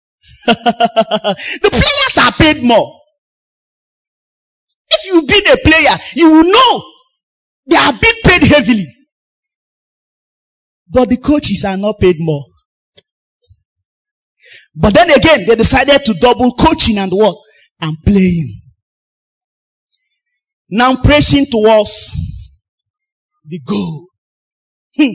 the 0.46 1.70
players 1.70 2.18
are 2.18 2.32
paid 2.32 2.62
more. 2.62 3.00
If 4.88 5.06
you've 5.06 5.26
been 5.26 5.52
a 5.52 5.56
player, 5.68 5.96
you 6.14 6.30
will 6.30 6.50
know 6.50 6.84
they 7.66 7.76
are 7.76 7.92
being 7.92 8.14
paid 8.24 8.42
heavily. 8.44 8.86
But 10.88 11.10
the 11.10 11.16
coaches 11.16 11.64
are 11.64 11.76
not 11.76 11.98
paid 11.98 12.16
more. 12.20 12.44
But 14.74 14.94
then 14.94 15.10
again, 15.10 15.46
they 15.46 15.56
decided 15.56 16.04
to 16.04 16.14
double 16.14 16.52
coaching 16.54 16.98
and 16.98 17.10
what? 17.10 17.36
And 17.80 17.96
playing. 18.04 18.62
Now 20.68 20.96
pressing 21.02 21.46
towards 21.46 22.12
the 23.44 23.60
goal. 23.60 24.06
Hmm. 24.96 25.10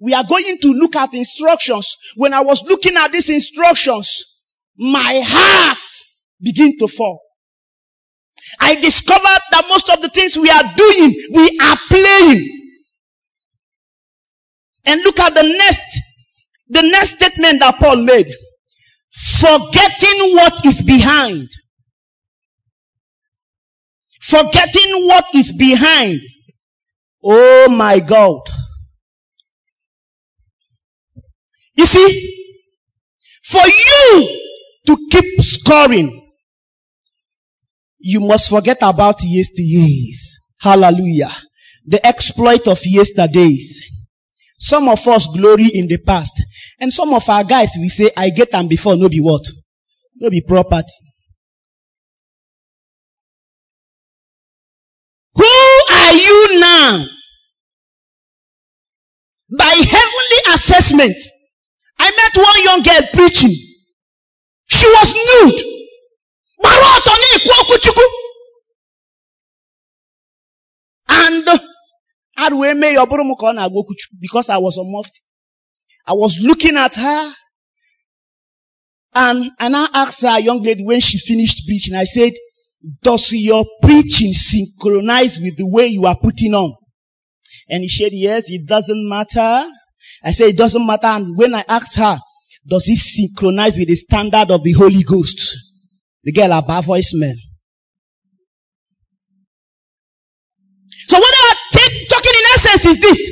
We 0.00 0.14
are 0.14 0.24
going 0.24 0.58
to 0.58 0.68
look 0.68 0.96
at 0.96 1.14
instructions. 1.14 1.96
When 2.16 2.34
I 2.34 2.40
was 2.40 2.62
looking 2.64 2.96
at 2.96 3.12
these 3.12 3.30
instructions, 3.30 4.24
my 4.76 5.22
heart 5.24 5.78
began 6.40 6.76
to 6.78 6.88
fall. 6.88 7.20
I 8.60 8.74
discovered 8.74 9.40
that 9.52 9.66
most 9.68 9.88
of 9.90 10.02
the 10.02 10.08
things 10.08 10.36
we 10.36 10.50
are 10.50 10.74
doing, 10.76 11.14
we 11.34 11.58
are 11.62 11.78
playing. 11.88 12.58
And 14.84 15.00
look 15.02 15.20
at 15.20 15.34
the 15.34 15.44
next, 15.44 16.00
the 16.68 16.82
next 16.82 17.10
statement 17.10 17.60
that 17.60 17.78
Paul 17.78 18.02
made. 18.02 18.26
Forgetting 19.12 20.34
what 20.34 20.64
is 20.64 20.82
behind. 20.82 21.48
Forgetting 24.20 25.06
what 25.06 25.26
is 25.34 25.52
behind. 25.52 26.20
Oh 27.22 27.68
my 27.68 28.00
God. 28.00 28.40
You 31.76 31.86
see, 31.86 32.32
for 33.42 33.66
you 33.66 34.40
to 34.86 35.08
keep 35.10 35.40
scoring, 35.42 36.30
you 37.98 38.20
must 38.20 38.48
forget 38.48 38.78
about 38.82 39.22
yesterdays. 39.22 40.40
Hallelujah. 40.58 41.32
The 41.86 42.04
exploit 42.06 42.66
of 42.68 42.80
yesterdays. 42.84 43.82
Some 44.58 44.88
of 44.88 45.06
us 45.08 45.26
glory 45.26 45.68
in 45.68 45.88
the 45.88 45.98
past. 45.98 46.41
And 46.82 46.92
some 46.92 47.14
of 47.14 47.28
our 47.28 47.44
guys, 47.44 47.70
we 47.78 47.88
say, 47.88 48.10
I 48.16 48.30
get 48.30 48.50
them 48.50 48.66
before, 48.66 48.96
no 48.96 49.08
be 49.08 49.20
what? 49.20 49.44
No 50.16 50.28
be 50.30 50.40
property. 50.40 50.88
Who 55.36 55.44
are 55.44 56.12
you 56.12 56.58
now? 56.58 57.06
By 59.56 59.64
heavenly 59.64 60.54
assessment, 60.54 61.14
I 62.00 62.10
met 62.10 62.44
one 62.44 62.64
young 62.64 62.82
girl 62.82 63.08
preaching. 63.12 63.54
She 64.66 64.86
was 64.86 65.14
nude. 65.14 65.60
And 71.08 71.48
because 74.20 74.48
I 74.48 74.58
was 74.58 74.78
a 74.78 74.82
mufti. 74.82 75.20
I 76.06 76.14
was 76.14 76.38
looking 76.40 76.76
at 76.76 76.94
her 76.96 77.34
and, 79.14 79.50
and 79.58 79.76
I 79.76 79.88
asked 79.92 80.22
her, 80.22 80.40
young 80.40 80.62
lady, 80.62 80.84
when 80.84 81.00
she 81.00 81.18
finished 81.18 81.66
preaching, 81.66 81.94
I 81.94 82.04
said, 82.04 82.32
does 83.02 83.32
your 83.32 83.64
preaching 83.82 84.32
synchronize 84.32 85.38
with 85.38 85.56
the 85.56 85.66
way 85.66 85.86
you 85.86 86.06
are 86.06 86.16
putting 86.16 86.54
on? 86.54 86.74
And 87.68 87.88
she 87.88 88.04
said, 88.04 88.12
yes, 88.12 88.44
it 88.48 88.66
doesn't 88.66 89.08
matter. 89.08 89.70
I 90.24 90.32
said, 90.32 90.48
it 90.48 90.56
doesn't 90.56 90.84
matter. 90.84 91.06
And 91.06 91.36
when 91.36 91.54
I 91.54 91.64
asked 91.68 91.96
her, 91.96 92.18
does 92.66 92.88
it 92.88 92.98
synchronize 92.98 93.76
with 93.76 93.88
the 93.88 93.96
standard 93.96 94.50
of 94.50 94.62
the 94.62 94.72
Holy 94.72 95.02
Ghost? 95.02 95.56
The 96.24 96.32
girl 96.32 96.62
bad 96.62 96.84
voice 96.84 97.12
man. 97.14 97.34
So 101.08 101.18
what 101.18 101.34
I'm 101.42 102.06
talking 102.08 102.32
in 102.34 102.46
essence 102.54 102.86
is 102.86 103.00
this. 103.00 103.30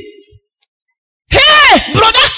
Hey, 1.31 1.93
brother, 1.93 2.30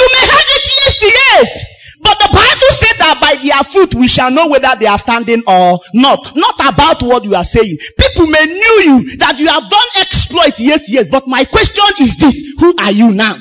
you 0.00 0.08
may 0.16 0.24
have 0.32 0.48
it 0.48 0.64
years, 1.02 1.64
but 2.02 2.18
the 2.18 2.28
Bible 2.32 2.72
said 2.80 2.96
that 2.98 3.18
by 3.20 3.36
their 3.42 3.62
fruit 3.64 3.94
we 3.94 4.08
shall 4.08 4.30
know 4.30 4.48
whether 4.48 4.70
they 4.78 4.86
are 4.86 4.98
standing 4.98 5.42
or 5.46 5.78
not. 5.94 6.34
Not 6.36 6.54
about 6.72 7.02
what 7.02 7.24
you 7.24 7.34
are 7.34 7.44
saying. 7.44 7.76
People 7.98 8.26
may 8.26 8.44
knew 8.46 8.76
you 8.84 9.16
that 9.18 9.38
you 9.38 9.48
have 9.48 9.68
done 9.68 9.88
exploit 10.00 10.58
yes, 10.58 10.88
yes. 10.88 11.08
But 11.08 11.26
my 11.28 11.44
question 11.44 11.84
is 12.00 12.16
this: 12.16 12.54
Who 12.58 12.74
are 12.78 12.92
you 12.92 13.12
now? 13.12 13.36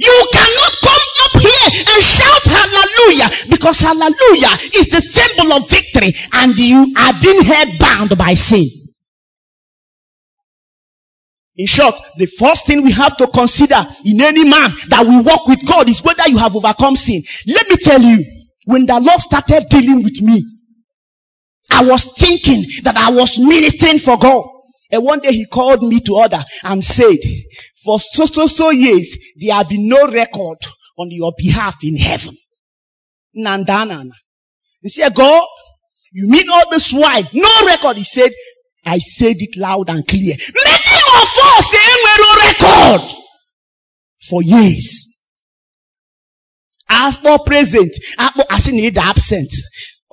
You 0.00 0.28
cannot 0.32 0.72
come 0.82 1.04
up 1.24 1.42
here 1.42 1.70
and 1.88 2.04
shout 2.04 2.44
hallelujah 2.46 3.30
because 3.50 3.80
hallelujah 3.80 4.54
is 4.74 4.88
the 4.88 5.00
symbol 5.00 5.52
of 5.54 5.68
victory 5.68 6.14
and 6.34 6.58
you 6.58 6.94
are 6.96 7.14
being 7.20 7.42
held 7.42 7.78
bound 7.78 8.18
by 8.18 8.34
sin. 8.34 8.89
In 11.60 11.66
short, 11.66 11.94
the 12.16 12.24
first 12.24 12.66
thing 12.66 12.82
we 12.82 12.92
have 12.92 13.18
to 13.18 13.26
consider 13.26 13.86
in 14.06 14.18
any 14.22 14.44
man 14.44 14.72
that 14.88 15.04
we 15.06 15.20
walk 15.20 15.46
with 15.46 15.66
God 15.66 15.90
is 15.90 16.02
whether 16.02 16.26
you 16.26 16.38
have 16.38 16.56
overcome 16.56 16.96
sin. 16.96 17.22
Let 17.46 17.68
me 17.68 17.76
tell 17.76 18.00
you, 18.00 18.24
when 18.64 18.86
the 18.86 18.98
Lord 18.98 19.20
started 19.20 19.68
dealing 19.68 20.02
with 20.02 20.22
me, 20.22 20.42
I 21.70 21.84
was 21.84 22.14
thinking 22.14 22.64
that 22.84 22.96
I 22.96 23.10
was 23.10 23.38
ministering 23.38 23.98
for 23.98 24.16
God. 24.16 24.42
And 24.90 25.04
one 25.04 25.18
day 25.18 25.32
he 25.32 25.44
called 25.44 25.82
me 25.82 26.00
to 26.00 26.14
order 26.14 26.42
and 26.64 26.82
said, 26.82 27.18
for 27.84 28.00
so, 28.00 28.24
so, 28.24 28.46
so 28.46 28.70
years, 28.70 29.18
there 29.36 29.54
have 29.54 29.68
been 29.68 29.86
no 29.86 30.06
record 30.06 30.64
on 30.96 31.10
your 31.10 31.34
behalf 31.36 31.76
in 31.82 31.94
heaven. 31.94 32.34
Nandanana. 33.36 34.12
He 34.80 34.88
said, 34.88 35.14
God, 35.14 35.46
you 36.10 36.26
mean 36.26 36.48
all 36.48 36.70
this 36.70 36.90
while? 36.90 37.22
No 37.34 37.66
record. 37.66 37.98
He 37.98 38.04
said, 38.04 38.30
I 38.84 38.98
said 38.98 39.36
it 39.40 39.56
loud 39.56 39.88
and 39.90 40.06
clear. 40.06 40.34
Many 40.64 40.98
of 41.20 41.28
us, 41.50 41.64
they 41.74 41.92
were 42.04 42.18
no 42.24 42.32
record 42.46 43.02
for 44.28 44.42
years. 44.42 45.06
Akpọ 46.90 47.44
present, 47.46 47.92
akpọ 48.18 48.42
asị 48.50 48.72
na 48.72 48.82
ịda 48.88 49.02
absent. 49.10 49.50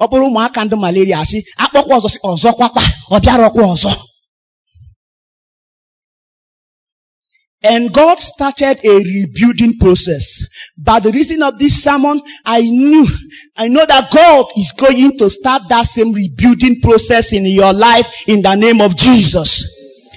Ọ 0.01 0.05
bụrụ 0.09 0.25
ụmụaka 0.29 0.63
ndị 0.65 0.75
malaria 0.79 1.17
asị, 1.23 1.37
akpọkwa 1.63 1.97
ọzọ 1.99 2.09
sị, 2.13 2.17
ọzọ 2.31 2.49
kwakwa, 2.57 2.83
ọ 3.11 3.17
bịarọkwa 3.23 3.63
ọzọ. 3.75 3.91
And 7.69 7.93
God 7.93 8.17
started 8.19 8.79
a 8.85 8.97
rebuilding 8.97 9.77
process. 9.77 10.45
By 10.77 11.01
the 11.01 11.11
reason 11.11 11.43
of 11.43 11.59
this 11.59 11.83
sermon, 11.83 12.21
I 12.45 12.61
knew, 12.61 13.05
I 13.57 13.67
know 13.67 13.85
that 13.85 14.09
God 14.09 14.53
is 14.55 14.71
going 14.77 15.17
to 15.17 15.29
start 15.29 15.63
that 15.67 15.85
same 15.85 16.13
rebuilding 16.13 16.79
process 16.81 17.33
in 17.33 17.45
your 17.45 17.73
life 17.73 18.23
in 18.25 18.41
the 18.41 18.55
name 18.55 18.79
of 18.79 18.95
Jesus. 18.95 19.69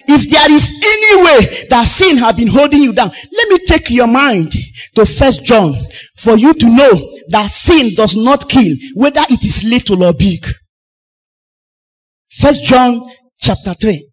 If 0.06 0.30
there 0.30 0.52
is 0.52 0.70
any 0.70 1.24
way 1.24 1.66
that 1.70 1.84
sin 1.88 2.18
has 2.18 2.36
been 2.36 2.46
holding 2.46 2.82
you 2.82 2.92
down, 2.92 3.10
let 3.10 3.48
me 3.48 3.58
take 3.66 3.90
your 3.90 4.06
mind 4.06 4.52
to 4.94 5.04
first 5.04 5.44
John 5.44 5.74
for 6.16 6.36
you 6.36 6.54
to 6.54 6.66
know 6.66 7.18
that 7.30 7.48
sin 7.48 7.94
does 7.96 8.14
not 8.14 8.48
kill, 8.48 8.76
whether 8.94 9.22
it 9.28 9.44
is 9.44 9.64
little 9.64 10.04
or 10.04 10.12
big. 10.12 10.46
First 12.30 12.62
John 12.62 13.10
chapter 13.40 13.74
3. 13.74 14.09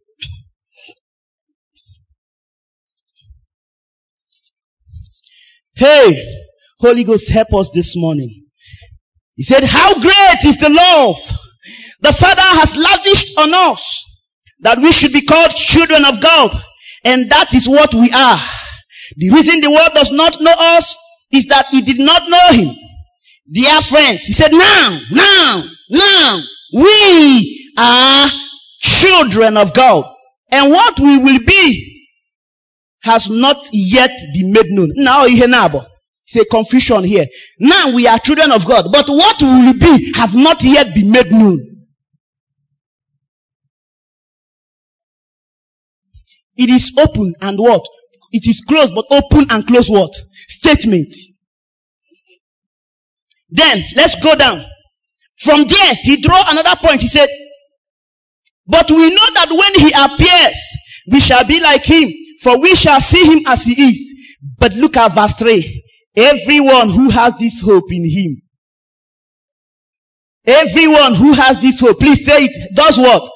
Hey, 5.78 6.41
Holy 6.80 7.03
Ghost, 7.03 7.30
help 7.30 7.53
us 7.53 7.69
this 7.69 7.95
morning. 7.95 8.45
He 9.36 9.43
said, 9.43 9.63
how 9.63 9.93
great 9.99 10.43
is 10.43 10.57
the 10.57 10.69
love 10.69 11.17
the 12.01 12.13
Father 12.13 12.41
has 12.41 12.75
lavished 12.75 13.38
on 13.38 13.53
us 13.53 14.03
that 14.61 14.80
we 14.80 14.91
should 14.91 15.13
be 15.13 15.21
called 15.21 15.51
children 15.51 16.03
of 16.05 16.19
God. 16.19 16.51
And 17.03 17.30
that 17.30 17.53
is 17.53 17.67
what 17.67 17.93
we 17.93 18.11
are. 18.11 18.39
The 19.17 19.30
reason 19.30 19.61
the 19.61 19.69
world 19.69 19.91
does 19.93 20.11
not 20.11 20.41
know 20.41 20.53
us 20.57 20.97
is 21.32 21.45
that 21.45 21.67
it 21.71 21.86
did 21.86 21.99
not 21.99 22.28
know 22.28 22.47
Him. 22.51 22.75
Dear 23.51 23.82
friends, 23.82 24.25
He 24.25 24.34
said, 24.34 24.51
now, 24.51 24.99
now, 25.11 25.63
now, 25.89 26.39
we 26.73 27.71
are 27.78 28.30
children 28.80 29.57
of 29.57 29.73
God. 29.73 30.11
And 30.51 30.71
what 30.71 30.99
we 30.99 31.19
will 31.19 31.39
be 31.45 31.97
has 33.08 33.30
not 33.30 33.66
yet 33.72 34.12
been 34.34 34.51
made 34.51 34.70
known. 34.70 34.91
Now, 34.95 35.24
it's 35.26 36.36
a 36.36 36.45
confusion 36.45 37.03
here. 37.03 37.26
Now 37.60 37.95
we 37.95 38.05
are 38.05 38.20
children 38.20 38.51
of 38.51 38.66
God, 38.66 38.88
but 38.91 39.08
what 39.10 39.41
will 39.41 39.74
be 39.74 40.12
have 40.16 40.36
not 40.36 40.62
yet 40.64 40.93
been 40.93 41.12
made 41.12 41.32
known. 41.32 41.60
It 46.58 46.70
is 46.70 46.91
open 46.97 47.34
and 47.39 47.58
what? 47.58 47.86
It 48.32 48.45
is 48.45 48.62
closed, 48.68 48.93
but 48.93 49.05
open 49.10 49.47
and 49.51 49.66
closed 49.66 49.89
what? 49.89 50.14
Statement. 50.34 51.16
Then, 53.49 53.84
let's 53.95 54.20
go 54.22 54.36
down. 54.36 54.66
From 55.38 55.66
there, 55.66 55.93
he 56.01 56.18
drew 56.18 56.36
another 56.36 56.76
point. 56.82 57.01
He 57.01 57.08
said, 57.08 57.30
but 58.66 58.91
we 58.91 59.10
know 59.10 59.28
that 59.36 59.49
when 59.49 59.76
he 59.76 59.93
appears, 59.95 60.78
we 61.10 61.22
shall 61.22 61.45
be 61.45 61.62
like 61.62 61.86
him, 61.86 62.12
for 62.41 62.59
we 62.59 62.75
shall 62.75 63.01
see 63.01 63.25
him 63.25 63.43
as 63.45 63.63
he 63.63 63.89
is. 63.89 64.13
But 64.57 64.73
look 64.73 64.97
at 64.97 65.13
verse 65.13 65.33
3. 65.33 65.83
Everyone 66.15 66.89
who 66.89 67.09
has 67.09 67.35
this 67.35 67.61
hope 67.61 67.91
in 67.91 68.03
him. 68.09 68.41
Everyone 70.45 71.13
who 71.13 71.33
has 71.33 71.59
this 71.59 71.79
hope, 71.79 71.99
please 71.99 72.25
say 72.25 72.45
it, 72.45 72.75
does 72.75 72.97
what? 72.97 73.29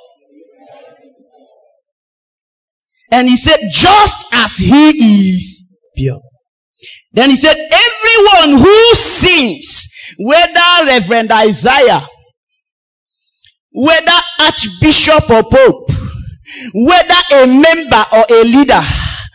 And 3.12 3.28
he 3.28 3.36
said, 3.36 3.60
just 3.70 4.26
as 4.32 4.56
he 4.56 5.34
is 5.36 5.66
pure. 5.96 6.22
Then 7.12 7.30
he 7.30 7.36
said, 7.36 7.58
everyone 7.58 8.62
who 8.62 8.96
sins, 8.96 9.88
whether 10.18 10.86
Reverend 10.86 11.32
Isaiah, 11.32 12.08
whether 13.72 14.12
Archbishop 14.40 15.30
or 15.30 15.44
Pope, 15.44 15.91
whether 16.74 17.16
a 17.34 17.48
member 17.48 18.06
or 18.14 18.26
a 18.30 18.44
leader, 18.44 18.82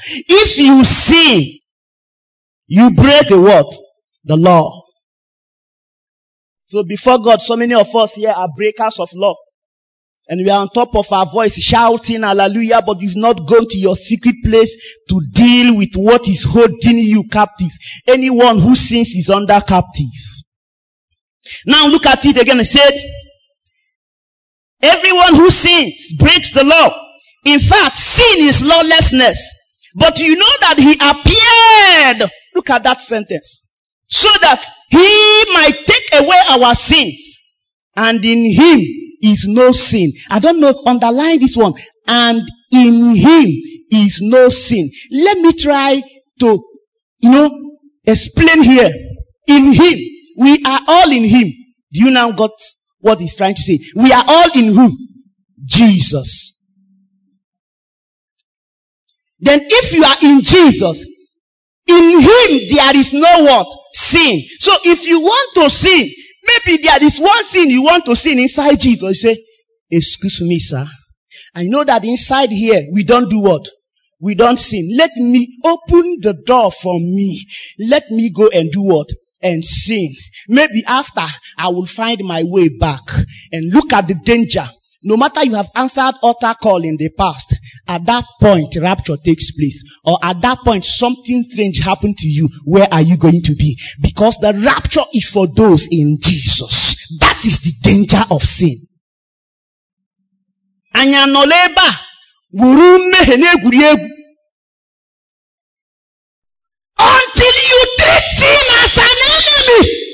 if 0.08 0.58
you 0.58 0.84
sin, 0.84 1.58
you 2.66 2.90
break 2.92 3.28
the 3.28 3.40
what? 3.40 3.74
The 4.24 4.36
law. 4.36 4.82
So 6.64 6.82
before 6.82 7.20
God, 7.20 7.40
so 7.40 7.56
many 7.56 7.74
of 7.74 7.94
us 7.94 8.14
here 8.14 8.30
are 8.30 8.48
breakers 8.56 8.98
of 8.98 9.10
law. 9.14 9.36
And 10.28 10.40
we 10.44 10.50
are 10.50 10.60
on 10.60 10.68
top 10.70 10.96
of 10.96 11.12
our 11.12 11.24
voice 11.24 11.54
shouting 11.54 12.22
hallelujah, 12.22 12.82
but 12.84 13.00
you've 13.00 13.16
not 13.16 13.46
gone 13.46 13.66
to 13.68 13.78
your 13.78 13.94
secret 13.94 14.34
place 14.44 14.76
to 15.08 15.20
deal 15.30 15.76
with 15.76 15.90
what 15.94 16.26
is 16.26 16.42
holding 16.42 16.98
you 16.98 17.24
captive. 17.30 17.70
Anyone 18.08 18.58
who 18.58 18.74
sins 18.74 19.10
is 19.10 19.30
under 19.30 19.60
captive. 19.60 20.10
Now 21.64 21.86
look 21.86 22.06
at 22.06 22.26
it 22.26 22.36
again. 22.38 22.58
It 22.58 22.64
said, 22.64 22.98
everyone 24.82 25.36
who 25.36 25.48
sins 25.50 26.12
breaks 26.18 26.50
the 26.50 26.64
law. 26.64 27.05
In 27.46 27.60
fact, 27.60 27.96
sin 27.96 28.40
is 28.40 28.62
lawlessness. 28.62 29.52
But 29.94 30.18
you 30.18 30.34
know 30.36 30.54
that 30.60 30.78
he 30.78 30.94
appeared. 30.94 32.30
Look 32.54 32.70
at 32.70 32.84
that 32.84 33.00
sentence. 33.00 33.64
So 34.08 34.28
that 34.42 34.66
he 34.90 35.44
might 35.54 35.86
take 35.86 36.20
away 36.20 36.36
our 36.50 36.74
sins. 36.74 37.40
And 37.94 38.22
in 38.24 38.44
him 38.52 38.80
is 39.22 39.46
no 39.48 39.70
sin. 39.72 40.12
I 40.28 40.40
don't 40.40 40.60
know, 40.60 40.82
underline 40.86 41.38
this 41.38 41.56
one. 41.56 41.74
And 42.06 42.42
in 42.72 43.14
him 43.14 43.46
is 43.92 44.20
no 44.22 44.48
sin. 44.48 44.90
Let 45.12 45.38
me 45.38 45.52
try 45.52 46.02
to, 46.40 46.64
you 47.20 47.30
know, 47.30 47.78
explain 48.04 48.62
here. 48.64 48.90
In 49.46 49.72
him, 49.72 49.98
we 50.38 50.62
are 50.64 50.80
all 50.88 51.10
in 51.12 51.22
him. 51.22 51.46
Do 51.92 52.04
you 52.04 52.10
now 52.10 52.32
got 52.32 52.50
what 52.98 53.20
he's 53.20 53.36
trying 53.36 53.54
to 53.54 53.62
say? 53.62 53.78
We 53.94 54.12
are 54.12 54.24
all 54.26 54.50
in 54.58 54.74
who? 54.74 54.98
Jesus. 55.64 56.55
Then 59.38 59.60
if 59.62 59.92
you 59.92 60.04
are 60.04 60.16
in 60.22 60.42
Jesus, 60.42 61.04
in 61.86 62.20
him 62.20 62.76
there 62.76 62.96
is 62.96 63.12
no 63.12 63.44
what? 63.44 63.68
Sin. 63.92 64.42
So 64.58 64.72
if 64.84 65.06
you 65.06 65.20
want 65.20 65.54
to 65.56 65.70
sin, 65.70 66.10
maybe 66.44 66.82
there 66.82 67.02
is 67.02 67.18
one 67.18 67.44
sin 67.44 67.70
you 67.70 67.84
want 67.84 68.06
to 68.06 68.16
sin 68.16 68.38
inside 68.38 68.80
Jesus. 68.80 69.02
You 69.02 69.14
say, 69.14 69.44
excuse 69.90 70.42
me, 70.42 70.58
sir. 70.58 70.86
I 71.54 71.64
know 71.64 71.84
that 71.84 72.04
inside 72.04 72.50
here 72.50 72.86
we 72.92 73.04
don't 73.04 73.30
do 73.30 73.42
what? 73.42 73.66
We 74.20 74.34
don't 74.34 74.58
sin. 74.58 74.90
Let 74.96 75.14
me 75.16 75.58
open 75.64 76.18
the 76.20 76.34
door 76.46 76.72
for 76.72 76.98
me. 76.98 77.46
Let 77.78 78.10
me 78.10 78.30
go 78.30 78.48
and 78.48 78.70
do 78.70 78.82
what? 78.82 79.08
And 79.42 79.64
sin. 79.64 80.14
Maybe 80.48 80.82
after 80.86 81.24
I 81.58 81.68
will 81.68 81.86
find 81.86 82.24
my 82.24 82.42
way 82.44 82.70
back 82.70 83.02
and 83.52 83.72
look 83.72 83.92
at 83.92 84.08
the 84.08 84.14
danger. 84.14 84.66
No 85.06 85.16
matter 85.16 85.44
you 85.44 85.54
have 85.54 85.70
answered 85.76 86.14
altar 86.20 86.52
call 86.60 86.82
in 86.82 86.96
the 86.96 87.10
past, 87.10 87.54
at 87.86 88.04
that 88.06 88.24
point 88.42 88.76
rapture 88.82 89.16
takes 89.16 89.52
place. 89.52 89.84
Or 90.04 90.18
at 90.20 90.42
that 90.42 90.58
point 90.64 90.84
something 90.84 91.44
strange 91.44 91.78
happened 91.78 92.18
to 92.18 92.26
you. 92.26 92.48
Where 92.64 92.88
are 92.92 93.02
you 93.02 93.16
going 93.16 93.42
to 93.42 93.54
be? 93.54 93.78
Because 94.00 94.38
the 94.38 94.52
rapture 94.52 95.04
is 95.14 95.30
for 95.30 95.46
those 95.46 95.86
in 95.88 96.18
Jesus. 96.20 96.96
That 97.20 97.40
is 97.46 97.60
the 97.60 97.72
danger 97.82 98.24
of 98.32 98.42
sin. 98.42 98.88
Until 106.98 107.56
you 107.70 107.86
treat 108.00 108.24
sin 108.38 108.62
as 108.82 108.98
an 108.98 109.16
enemy. 109.36 110.06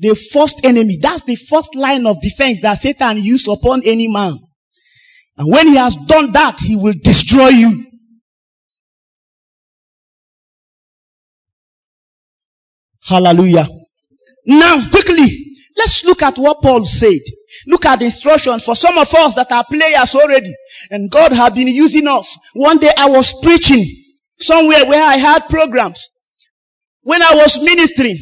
The 0.00 0.14
first 0.14 0.64
enemy, 0.64 0.98
that's 1.00 1.22
the 1.22 1.36
first 1.36 1.74
line 1.74 2.06
of 2.06 2.20
defense 2.20 2.60
that 2.62 2.74
Satan 2.74 3.18
used 3.18 3.48
upon 3.48 3.82
any 3.84 4.08
man. 4.08 4.38
And 5.36 5.50
when 5.52 5.68
he 5.68 5.76
has 5.76 5.96
done 5.96 6.32
that, 6.32 6.60
he 6.60 6.76
will 6.76 6.94
destroy 7.02 7.48
you. 7.48 7.84
Hallelujah. 13.02 13.66
Now, 14.46 14.88
quickly, 14.90 15.56
let's 15.76 16.04
look 16.04 16.22
at 16.22 16.36
what 16.36 16.60
Paul 16.62 16.84
said. 16.84 17.20
Look 17.66 17.86
at 17.86 18.00
the 18.00 18.06
instructions 18.06 18.64
for 18.64 18.76
some 18.76 18.98
of 18.98 19.12
us 19.14 19.34
that 19.34 19.50
are 19.50 19.64
players 19.64 20.14
already. 20.14 20.54
And 20.90 21.10
God 21.10 21.32
has 21.32 21.52
been 21.52 21.68
using 21.68 22.06
us. 22.06 22.38
One 22.52 22.78
day 22.78 22.92
I 22.96 23.08
was 23.08 23.32
preaching 23.40 23.84
somewhere 24.38 24.86
where 24.86 25.02
I 25.02 25.16
had 25.16 25.48
programs. 25.48 26.08
When 27.02 27.22
I 27.22 27.34
was 27.34 27.60
ministering, 27.60 28.18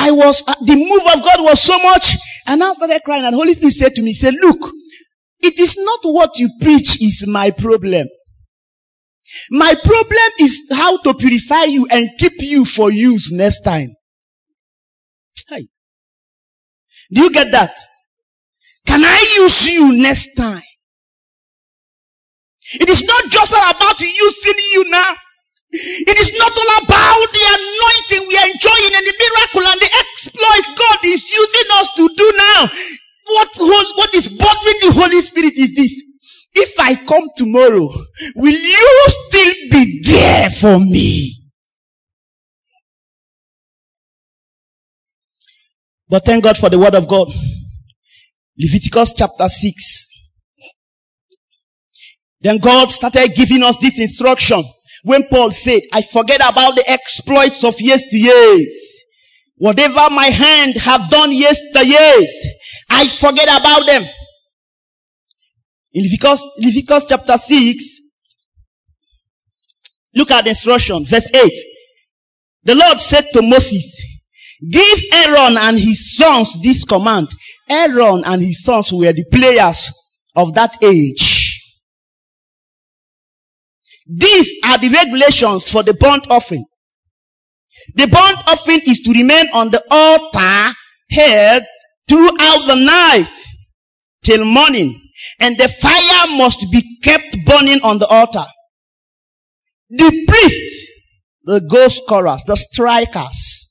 I 0.00 0.12
was, 0.12 0.42
uh, 0.46 0.54
the 0.64 0.76
move 0.76 1.02
of 1.14 1.22
God 1.22 1.42
was 1.42 1.60
so 1.60 1.78
much, 1.78 2.16
and 2.46 2.64
I 2.64 2.72
started 2.72 3.02
crying, 3.04 3.24
and 3.24 3.34
Holy 3.34 3.52
Spirit 3.52 3.74
said 3.74 3.94
to 3.96 4.02
me, 4.02 4.08
he 4.08 4.14
said, 4.14 4.32
look, 4.34 4.72
it 5.40 5.58
is 5.58 5.76
not 5.76 6.00
what 6.04 6.38
you 6.38 6.48
preach 6.60 7.02
is 7.02 7.26
my 7.26 7.50
problem. 7.50 8.08
My 9.50 9.74
problem 9.74 10.30
is 10.40 10.70
how 10.72 11.02
to 11.02 11.12
purify 11.14 11.64
you 11.64 11.86
and 11.90 12.08
keep 12.18 12.32
you 12.38 12.64
for 12.64 12.90
use 12.90 13.30
next 13.30 13.60
time. 13.60 13.94
Hey. 15.48 15.68
Do 17.12 17.20
you 17.24 17.30
get 17.30 17.52
that? 17.52 17.78
Can 18.86 19.04
I 19.04 19.34
use 19.36 19.70
you 19.70 20.02
next 20.02 20.34
time? 20.34 20.62
It 22.72 22.88
is 22.88 23.02
not 23.02 23.30
just 23.30 23.52
about 23.52 24.00
using 24.00 24.64
you 24.72 24.90
now. 24.90 25.14
It 25.72 26.18
is 26.18 26.32
not 26.38 26.50
all 26.50 26.84
about 26.84 27.32
the 27.32 27.44
anointing 27.46 28.28
we 28.28 28.36
are 28.36 28.50
enjoying 28.50 28.94
and 28.96 29.06
the 29.06 29.14
miracle 29.18 29.66
and 29.70 29.80
the 29.80 29.90
exploits 30.02 30.72
God 30.76 30.98
is 31.04 31.22
using 31.30 31.70
us 31.74 31.92
to 31.94 32.08
do 32.16 32.32
now. 32.36 32.68
What, 33.26 33.48
what 33.96 34.14
is 34.14 34.28
bothering 34.28 34.80
the 34.82 34.92
Holy 34.92 35.22
Spirit 35.22 35.54
is 35.56 35.74
this. 35.74 36.02
If 36.52 36.80
I 36.80 36.96
come 36.96 37.28
tomorrow, 37.36 37.88
will 38.34 38.52
you 38.52 39.04
still 39.08 39.54
be 39.70 40.02
there 40.04 40.50
for 40.50 40.78
me? 40.80 41.36
But 46.08 46.24
thank 46.24 46.42
God 46.42 46.58
for 46.58 46.68
the 46.68 46.78
word 46.78 46.96
of 46.96 47.06
God. 47.06 47.28
Leviticus 48.58 49.12
chapter 49.16 49.48
6. 49.48 50.08
Then 52.40 52.58
God 52.58 52.90
started 52.90 53.34
giving 53.34 53.62
us 53.62 53.76
this 53.76 54.00
instruction. 54.00 54.64
When 55.02 55.24
Paul 55.28 55.50
said, 55.50 55.82
I 55.92 56.02
forget 56.02 56.40
about 56.46 56.76
the 56.76 56.88
exploits 56.88 57.64
of 57.64 57.76
yesteryears. 57.76 58.74
Whatever 59.56 60.08
my 60.10 60.26
hand 60.26 60.76
have 60.76 61.10
done 61.10 61.32
yesteryears, 61.32 62.30
I 62.88 63.08
forget 63.08 63.48
about 63.60 63.86
them. 63.86 64.04
In 65.92 66.04
Leviticus, 66.04 66.46
Leviticus 66.58 67.06
chapter 67.06 67.36
6, 67.36 68.00
look 70.14 70.30
at 70.30 70.44
the 70.44 70.50
instruction, 70.50 71.04
verse 71.04 71.28
8. 71.34 71.52
The 72.64 72.74
Lord 72.74 73.00
said 73.00 73.26
to 73.32 73.42
Moses, 73.42 74.02
give 74.70 74.98
Aaron 75.12 75.56
and 75.56 75.78
his 75.78 76.16
sons 76.16 76.56
this 76.62 76.84
command. 76.84 77.28
Aaron 77.68 78.22
and 78.24 78.40
his 78.40 78.62
sons 78.62 78.92
were 78.92 79.12
the 79.12 79.24
players 79.32 79.92
of 80.36 80.54
that 80.54 80.76
age. 80.82 81.39
These 84.12 84.56
are 84.64 84.78
the 84.78 84.88
regulations 84.88 85.70
for 85.70 85.84
the 85.84 85.94
burnt 85.94 86.26
offering. 86.30 86.64
The 87.94 88.06
burnt 88.06 88.38
offering 88.48 88.80
is 88.86 89.00
to 89.00 89.12
remain 89.12 89.48
on 89.52 89.70
the 89.70 89.82
altar 89.90 90.74
head 91.10 91.64
throughout 92.08 92.66
the 92.66 92.74
night 92.74 93.30
till 94.24 94.44
morning. 94.44 95.00
And 95.38 95.56
the 95.56 95.68
fire 95.68 96.36
must 96.36 96.66
be 96.72 96.98
kept 97.02 97.44
burning 97.44 97.82
on 97.82 97.98
the 97.98 98.06
altar. 98.06 98.46
The 99.90 100.24
priests, 100.26 100.86
the 101.44 101.60
ghost 101.60 102.02
chorus, 102.08 102.42
the 102.44 102.56
strikers, 102.56 103.70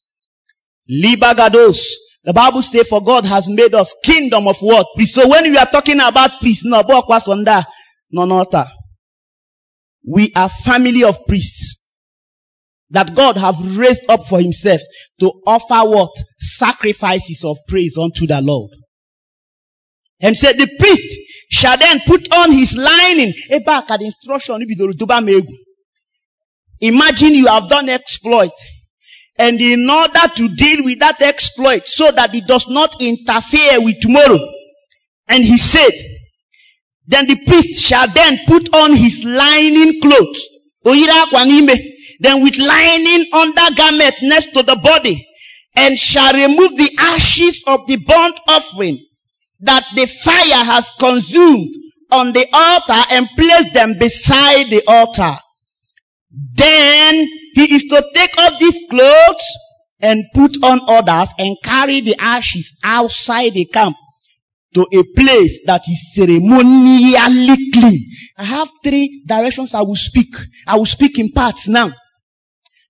libagados. 0.89 1.85
The 2.23 2.33
Bible 2.33 2.61
says, 2.61 2.87
for 2.87 3.03
God 3.03 3.25
has 3.25 3.49
made 3.49 3.73
us 3.73 3.93
kingdom 4.03 4.47
of 4.47 4.59
what? 4.59 4.87
Priests. 4.95 5.15
So 5.15 5.27
when 5.27 5.49
we 5.49 5.57
are 5.57 5.65
talking 5.65 5.99
about 5.99 6.39
priests, 6.39 6.63
no, 6.65 6.83
book 6.83 7.09
was 7.09 7.27
on 7.27 7.43
that, 7.45 7.67
no 8.11 8.29
altar. 8.31 8.67
We 10.09 10.31
are 10.35 10.49
family 10.49 11.03
of 11.03 11.27
priests 11.27 11.77
that 12.89 13.13
God 13.15 13.37
have 13.37 13.77
raised 13.77 14.09
up 14.09 14.25
for 14.25 14.41
himself 14.41 14.81
to 15.19 15.31
offer 15.45 15.87
what? 15.87 16.09
Sacrifices 16.39 17.45
of 17.45 17.57
praise 17.67 17.95
unto 17.95 18.25
the 18.25 18.41
Lord. 18.41 18.71
And 20.19 20.35
said 20.35 20.57
the 20.57 20.67
priest 20.79 21.15
shall 21.51 21.77
then 21.77 22.01
put 22.07 22.33
on 22.33 22.51
his 22.51 22.75
lining. 22.75 23.33
Back 23.63 23.91
at 23.91 24.01
instruction. 24.01 24.65
Imagine 26.81 27.35
you 27.35 27.45
have 27.45 27.69
done 27.69 27.89
exploit. 27.89 28.51
And 29.37 29.61
in 29.61 29.87
order 29.87 30.27
to 30.35 30.55
deal 30.55 30.83
with 30.85 30.99
that 30.99 31.21
exploit 31.21 31.87
so 31.87 32.09
that 32.11 32.33
it 32.33 32.47
does 32.47 32.67
not 32.67 32.99
interfere 32.99 33.79
with 33.79 33.99
tomorrow. 33.99 34.39
And 35.27 35.45
he 35.45 35.59
said, 35.59 35.91
then 37.09 37.25
the 37.25 37.43
priest 37.43 37.81
shall 37.81 38.07
then 38.13 38.39
put 38.45 38.73
on 38.75 38.95
his 38.95 39.25
lining 39.25 39.99
clothes. 39.99 40.47
Then 40.85 42.43
with 42.43 42.59
lining 42.59 43.25
undergarment 43.33 44.15
next 44.21 44.53
to 44.53 44.61
the 44.61 44.75
body. 44.75 45.27
And 45.75 45.97
shall 45.97 46.33
remove 46.33 46.77
the 46.77 46.91
ashes 46.99 47.63
of 47.65 47.87
the 47.87 47.97
burnt 47.97 48.39
offering 48.47 49.03
that 49.61 49.83
the 49.95 50.05
fire 50.05 50.63
has 50.63 50.91
consumed 50.99 51.73
on 52.11 52.31
the 52.33 52.47
altar 52.53 53.05
and 53.11 53.27
place 53.35 53.71
them 53.73 53.97
beside 53.97 54.69
the 54.69 54.83
altar. 54.87 55.35
Then 56.31 57.27
he 57.55 57.73
is 57.73 57.83
to 57.85 58.05
take 58.13 58.37
off 58.37 58.59
these 58.59 58.79
clothes 58.89 59.45
and 59.99 60.25
put 60.35 60.63
on 60.63 60.81
others 60.87 61.33
and 61.39 61.57
carry 61.63 62.01
the 62.01 62.17
ashes 62.19 62.73
outside 62.83 63.53
the 63.53 63.65
camp 63.65 63.95
to 64.75 64.87
a 64.93 65.03
place 65.15 65.61
that 65.65 65.81
is 65.87 66.13
ceremonially 66.13 67.71
clean. 67.71 68.05
I 68.37 68.43
have 68.43 68.69
three 68.83 69.23
directions 69.25 69.73
I 69.73 69.81
will 69.81 69.95
speak. 69.95 70.35
I 70.67 70.75
will 70.77 70.85
speak 70.85 71.19
in 71.19 71.31
parts 71.31 71.67
now. 71.67 71.91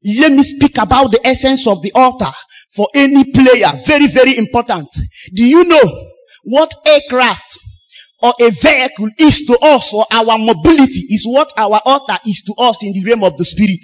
Let 0.04 0.32
me 0.32 0.44
speak 0.44 0.78
about 0.78 1.12
the 1.12 1.26
essence 1.26 1.68
of 1.68 1.82
the 1.82 1.92
altar 1.94 2.32
for 2.74 2.88
any 2.96 3.32
player. 3.32 3.72
Very, 3.86 4.08
very 4.08 4.38
important. 4.38 4.88
Do 5.34 5.46
you 5.46 5.66
know 5.66 6.10
what 6.44 6.74
aircraft 6.86 7.60
or 8.22 8.34
a 8.40 8.50
vehicle 8.52 9.10
is 9.18 9.46
to 9.46 9.58
us 9.62 9.90
for 9.92 10.06
our 10.12 10.38
mobility 10.38 11.06
is 11.10 11.24
what 11.26 11.52
our 11.58 11.82
altar 11.86 12.18
is 12.26 12.42
to 12.42 12.54
us 12.58 12.84
in 12.84 12.94
the 12.94 13.04
realm 13.06 13.24
of 13.24 13.38
the 13.38 13.46
spirit. 13.46 13.84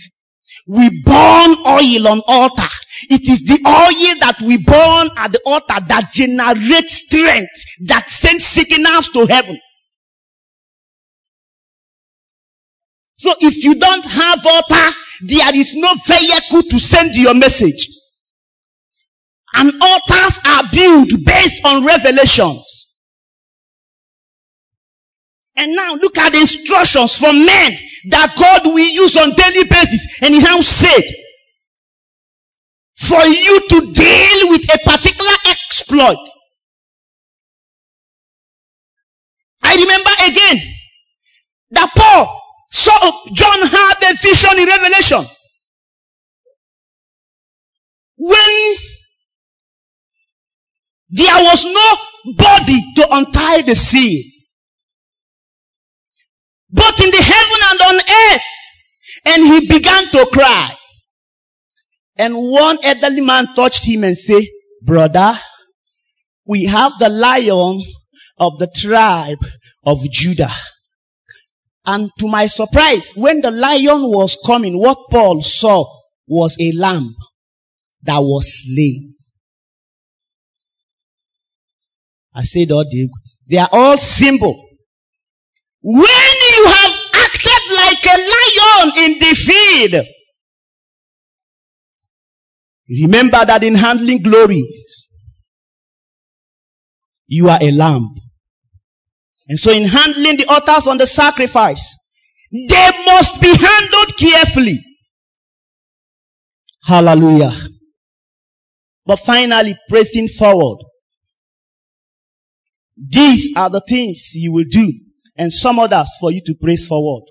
We 0.68 1.04
burn 1.04 1.56
oil 1.66 2.08
on 2.08 2.22
altar. 2.28 2.70
It 3.10 3.30
is 3.30 3.42
the 3.44 3.60
oil 3.66 4.20
that 4.22 4.42
we 4.42 4.58
burn 4.58 5.10
at 5.18 5.32
the 5.32 5.42
altar 5.46 5.86
that 5.88 6.12
generates 6.12 6.94
strength, 6.94 7.66
that 7.88 8.10
sends 8.10 8.46
signals 8.46 9.10
to 9.10 9.26
heaven. 9.26 9.60
So 13.20 13.34
if 13.40 13.64
you 13.64 13.76
don't 13.76 14.06
have 14.06 14.46
altar, 14.46 14.98
there 15.24 15.56
is 15.56 15.76
no 15.76 15.94
vehicle 16.06 16.64
to 16.70 16.80
send 16.80 17.16
your 17.16 17.34
message. 17.34 17.90
And 19.56 19.72
altars 19.82 20.40
are 20.46 20.64
built 20.72 21.10
based 21.26 21.66
on 21.66 21.86
revelations. 21.86 22.88
And 25.56 25.74
now 25.76 25.96
look 25.96 26.18
at 26.18 26.34
the 26.34 26.42
instructions 26.42 27.18
from 27.18 27.46
men 27.46 27.74
that 28.10 28.36
God 28.38 28.66
will 28.74 28.80
use 28.80 29.16
on 29.18 29.34
daily 29.34 29.64
basis. 29.64 30.20
And 30.22 30.34
he 30.34 30.42
now 30.42 30.60
said, 30.62 31.04
for 32.98 33.24
you 33.24 33.68
to 33.70 33.94
deal 33.94 34.50
with 34.50 34.64
a 34.74 34.78
particular 34.90 35.32
exploit. 35.48 36.18
I 39.62 39.76
remember 39.76 40.12
again 40.28 40.74
that 41.72 41.92
Paul 41.96 42.42
saw 42.72 43.26
John 43.34 43.68
had 43.68 44.12
a 44.12 44.16
vision 44.22 44.60
in 44.60 44.68
Revelation. 44.68 45.26
When 48.18 48.76
there 51.10 51.44
was 51.44 51.66
no 51.66 52.34
body 52.38 52.82
to 52.96 53.08
untie 53.16 53.62
the 53.62 53.76
sea. 53.76 54.32
Both 56.70 57.00
in 57.02 57.12
the 57.12 57.22
heaven 57.22 57.60
and 57.72 57.82
on 57.82 57.96
earth. 58.32 58.42
And 59.26 59.48
he 59.48 59.68
began 59.68 60.08
to 60.12 60.26
cry. 60.32 60.76
And 62.18 62.36
one 62.36 62.78
elderly 62.84 63.22
man 63.22 63.54
touched 63.56 63.86
him 63.86 64.04
and 64.04 64.18
said, 64.18 64.44
brother, 64.82 65.38
we 66.46 66.66
have 66.66 66.94
the 67.00 67.10
lion 67.10 67.82
of 68.38 68.58
the 68.58 68.68
tribe 68.68 69.40
of 69.84 70.00
Judah. 70.12 70.52
And 71.86 72.10
to 72.20 72.28
my 72.28 72.48
surprise, 72.48 73.14
when 73.16 73.42
the 73.42 73.52
lion 73.52 74.10
was 74.10 74.38
coming, 74.44 74.78
what 74.78 74.98
Paul 75.12 75.42
saw 75.42 75.86
was 76.28 76.58
a 76.60 76.72
lamb 76.72 77.16
that 78.04 78.20
was 78.20 78.64
slain. 78.64 79.16
I 82.34 82.44
said 82.44 82.72
all 82.72 82.84
they, 82.84 83.08
they 83.48 83.58
are 83.58 83.70
all 83.72 83.98
symbol. 83.98 84.68
When 85.82 86.02
you 86.02 86.66
have 86.66 86.96
acted 87.14 87.64
like 87.78 88.06
a 88.06 88.18
lion 88.34 89.12
in 89.12 89.20
the 89.20 89.36
field, 89.36 90.06
remember 92.90 93.46
that 93.46 93.64
in 93.64 93.76
handling 93.76 94.24
glories, 94.24 95.10
you 97.28 97.50
are 97.50 97.60
a 97.62 97.72
lamb. 97.72 98.10
And 99.50 99.60
so 99.60 99.72
in 99.72 99.86
handling 99.86 100.38
the 100.38 100.46
altars 100.48 100.88
on 100.88 100.98
the 100.98 101.08
sacrifice, 101.08 101.98
they 102.52 102.92
must 103.06 103.42
be 103.42 103.50
handled 103.56 104.18
carefully. 104.18 104.80
Hallelujah. 106.84 107.54
but 109.06 109.18
finally 109.20 109.76
pressing 109.90 110.28
forward. 110.28 110.80
These 112.98 113.54
are 113.58 113.70
the 113.70 113.82
things 113.88 114.32
you 114.36 114.54
will 114.54 114.66
do 114.70 114.92
and 115.38 115.54
some 115.54 115.80
others 115.80 116.10
for 116.20 116.32
you 116.32 116.42
to 116.46 116.56
press 116.62 116.86
forward. 116.88 117.24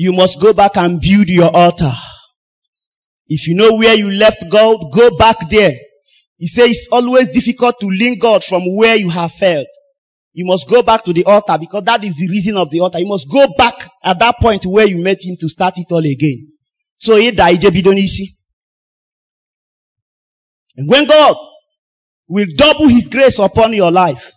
You 0.00 0.14
must 0.14 0.40
go 0.40 0.54
back 0.54 0.78
and 0.78 0.98
build 0.98 1.28
your 1.28 1.54
altar. 1.54 1.92
If 3.28 3.46
you 3.46 3.54
know 3.54 3.74
where 3.74 3.94
you 3.94 4.10
left 4.10 4.48
God, 4.48 4.90
go 4.90 5.14
back 5.18 5.50
there. 5.50 5.74
He 6.38 6.48
says 6.48 6.70
it's 6.70 6.88
always 6.90 7.28
difficult 7.28 7.78
to 7.80 7.86
link 7.86 8.18
God 8.18 8.42
from 8.42 8.62
where 8.76 8.96
you 8.96 9.10
have 9.10 9.30
failed. 9.30 9.66
You 10.32 10.46
must 10.46 10.70
go 10.70 10.82
back 10.82 11.04
to 11.04 11.12
the 11.12 11.24
altar 11.24 11.58
because 11.60 11.84
that 11.84 12.02
is 12.02 12.16
the 12.16 12.28
reason 12.28 12.56
of 12.56 12.70
the 12.70 12.80
altar. 12.80 12.98
You 12.98 13.08
must 13.08 13.28
go 13.30 13.46
back 13.58 13.90
at 14.02 14.18
that 14.20 14.36
point 14.40 14.64
where 14.64 14.86
you 14.86 14.96
met 14.96 15.22
him 15.22 15.36
to 15.38 15.50
start 15.50 15.74
it 15.76 15.92
all 15.92 15.98
again. 15.98 16.50
So 16.96 17.16
And 20.76 20.88
when 20.88 21.06
God 21.06 21.36
will 22.26 22.46
double 22.56 22.88
his 22.88 23.08
grace 23.08 23.38
upon 23.38 23.74
your 23.74 23.90
life, 23.90 24.32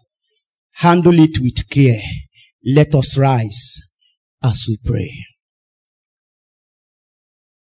handle 0.73 1.17
it 1.19 1.39
with 1.39 1.69
care. 1.69 2.01
Let 2.65 2.93
us 2.95 3.17
rise 3.17 3.79
as 4.43 4.65
we 4.67 4.77
pray. 4.83 5.09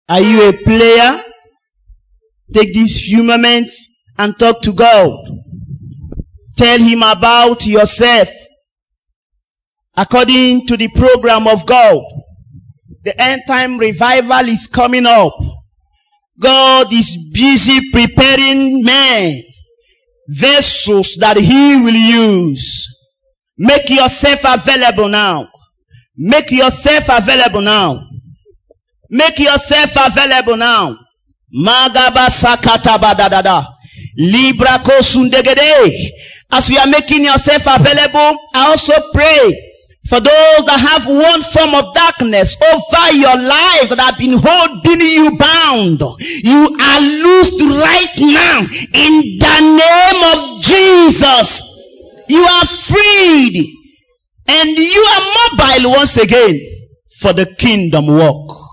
Are 0.09 0.21
you 0.21 0.49
a 0.49 0.53
player? 0.53 1.23
Take 2.51 2.73
these 2.73 2.99
few 3.05 3.23
moments 3.23 3.87
and 4.17 4.37
talk 4.37 4.63
to 4.63 4.73
God. 4.73 5.13
Tell 6.57 6.79
Him 6.79 7.03
about 7.03 7.65
yourself. 7.67 8.29
According 9.95 10.65
to 10.67 10.77
the 10.77 10.89
program 10.89 11.47
of 11.47 11.65
God, 11.67 11.99
the 13.03 13.21
end 13.21 13.43
time 13.47 13.77
revival 13.77 14.49
is 14.49 14.65
coming 14.67 15.05
up. 15.05 15.35
God 16.39 16.91
is 16.91 17.15
busy 17.31 17.91
preparing 17.91 18.83
men, 18.83 19.43
vessels 20.27 21.17
that 21.19 21.37
He 21.37 21.81
will 21.81 21.93
use. 21.93 22.87
Make 23.57 23.89
yourself 23.89 24.39
available 24.43 25.09
now. 25.09 25.49
Make 26.17 26.49
yourself 26.49 27.05
available 27.09 27.61
now. 27.61 28.08
Make 29.09 29.39
yourself 29.39 29.91
available 29.95 30.57
now. 30.57 30.97
Magaba 31.53 32.29
sakata 32.29 32.97
badadada. 32.97 33.65
Libra 34.17 34.79
kosundegede. 34.79 36.11
As 36.51 36.69
you 36.69 36.77
are 36.77 36.87
making 36.87 37.23
yourself 37.23 37.63
available, 37.67 38.37
I 38.53 38.69
also 38.69 38.93
pray 39.11 39.69
for 40.07 40.19
those 40.19 40.65
that 40.65 40.79
have 40.79 41.07
one 41.07 41.41
form 41.41 41.75
of 41.75 41.93
darkness 41.93 42.55
over 42.57 43.15
your 43.15 43.37
life 43.37 43.89
that 43.89 43.99
have 43.99 44.17
been 44.17 44.37
holding 44.41 45.01
you 45.01 45.37
bound. 45.37 46.01
You 46.19 46.77
are 46.79 47.01
loosed 47.01 47.61
right 47.61 48.15
now 48.17 48.59
in 48.93 49.13
the 49.37 49.57
name 49.77 50.21
of 50.33 50.61
Jesus. 50.63 51.61
You 52.29 52.41
are 52.41 52.65
freed 52.65 53.75
and 54.47 54.77
you 54.77 55.05
are 55.13 55.21
mobile 55.51 55.91
once 55.91 56.17
again 56.17 56.59
for 57.19 57.33
the 57.33 57.45
kingdom 57.45 58.07
work. 58.07 58.68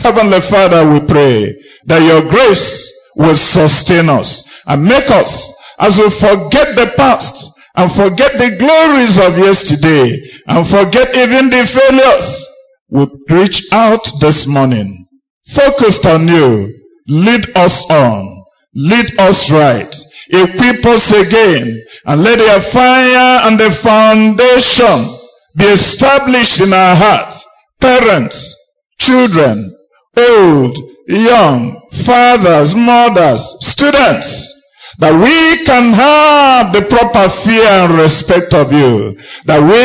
Heavenly 0.00 0.40
Father, 0.40 0.90
we 0.90 1.00
pray 1.00 1.54
that 1.86 2.02
your 2.02 2.28
grace 2.28 2.92
will 3.16 3.36
sustain 3.36 4.08
us 4.08 4.44
and 4.66 4.84
make 4.84 5.10
us, 5.10 5.52
as 5.78 5.98
we 5.98 6.08
forget 6.10 6.76
the 6.76 6.92
past 6.96 7.50
and 7.76 7.90
forget 7.90 8.32
the 8.32 8.56
glories 8.58 9.18
of 9.18 9.38
yesterday 9.38 10.12
and 10.46 10.66
forget 10.66 11.14
even 11.16 11.50
the 11.50 11.66
failures, 11.66 12.46
we 12.90 13.06
reach 13.36 13.64
out 13.72 14.08
this 14.20 14.46
morning, 14.46 15.06
focused 15.46 16.06
on 16.06 16.26
you, 16.28 16.74
lead 17.08 17.56
us 17.56 17.88
on, 17.90 18.42
lead 18.74 19.18
us 19.18 19.50
right, 19.50 19.94
equip 20.30 20.86
us 20.86 21.10
again, 21.10 21.82
and 22.06 22.22
let 22.22 22.38
your 22.38 22.60
fire 22.60 23.48
and 23.48 23.58
the 23.58 23.70
foundation 23.70 25.18
be 25.56 25.64
established 25.64 26.60
in 26.60 26.72
our 26.72 26.94
hearts, 26.96 27.44
parents, 27.80 28.56
children, 28.98 29.74
old, 30.18 30.78
young, 31.06 31.80
fathers, 31.92 32.74
mothers, 32.74 33.56
students, 33.60 34.54
that 34.98 35.14
we 35.14 35.64
can 35.64 35.92
have 35.92 36.72
the 36.72 36.82
proper 36.82 37.28
fear 37.28 37.64
and 37.64 37.94
respect 37.94 38.52
of 38.52 38.72
you, 38.72 39.16
that 39.46 39.62
we 39.62 39.80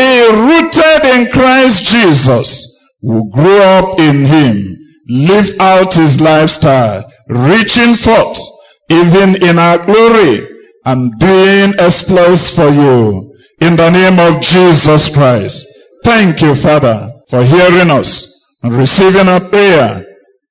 rooted 0.49 1.03
in 1.15 1.31
Christ 1.31 1.85
Jesus 1.85 2.79
will 3.01 3.29
grow 3.29 3.61
up 3.61 3.99
in 3.99 4.25
Him, 4.25 4.57
live 5.07 5.59
out 5.59 5.93
His 5.93 6.19
lifestyle, 6.19 7.03
reaching 7.27 7.95
forth 7.95 8.39
even 8.89 9.43
in 9.43 9.59
our 9.59 9.85
glory 9.85 10.47
and 10.85 11.19
doing 11.19 11.73
exploits 11.79 12.55
for 12.55 12.69
you. 12.69 13.35
In 13.61 13.75
the 13.77 13.89
name 13.89 14.19
of 14.19 14.41
Jesus 14.41 15.09
Christ. 15.09 15.67
Thank 16.03 16.41
you, 16.41 16.53
Father, 16.53 17.09
for 17.29 17.41
hearing 17.43 17.89
us 17.91 18.33
and 18.61 18.73
receiving 18.73 19.29
our 19.29 19.39
prayer 19.39 20.05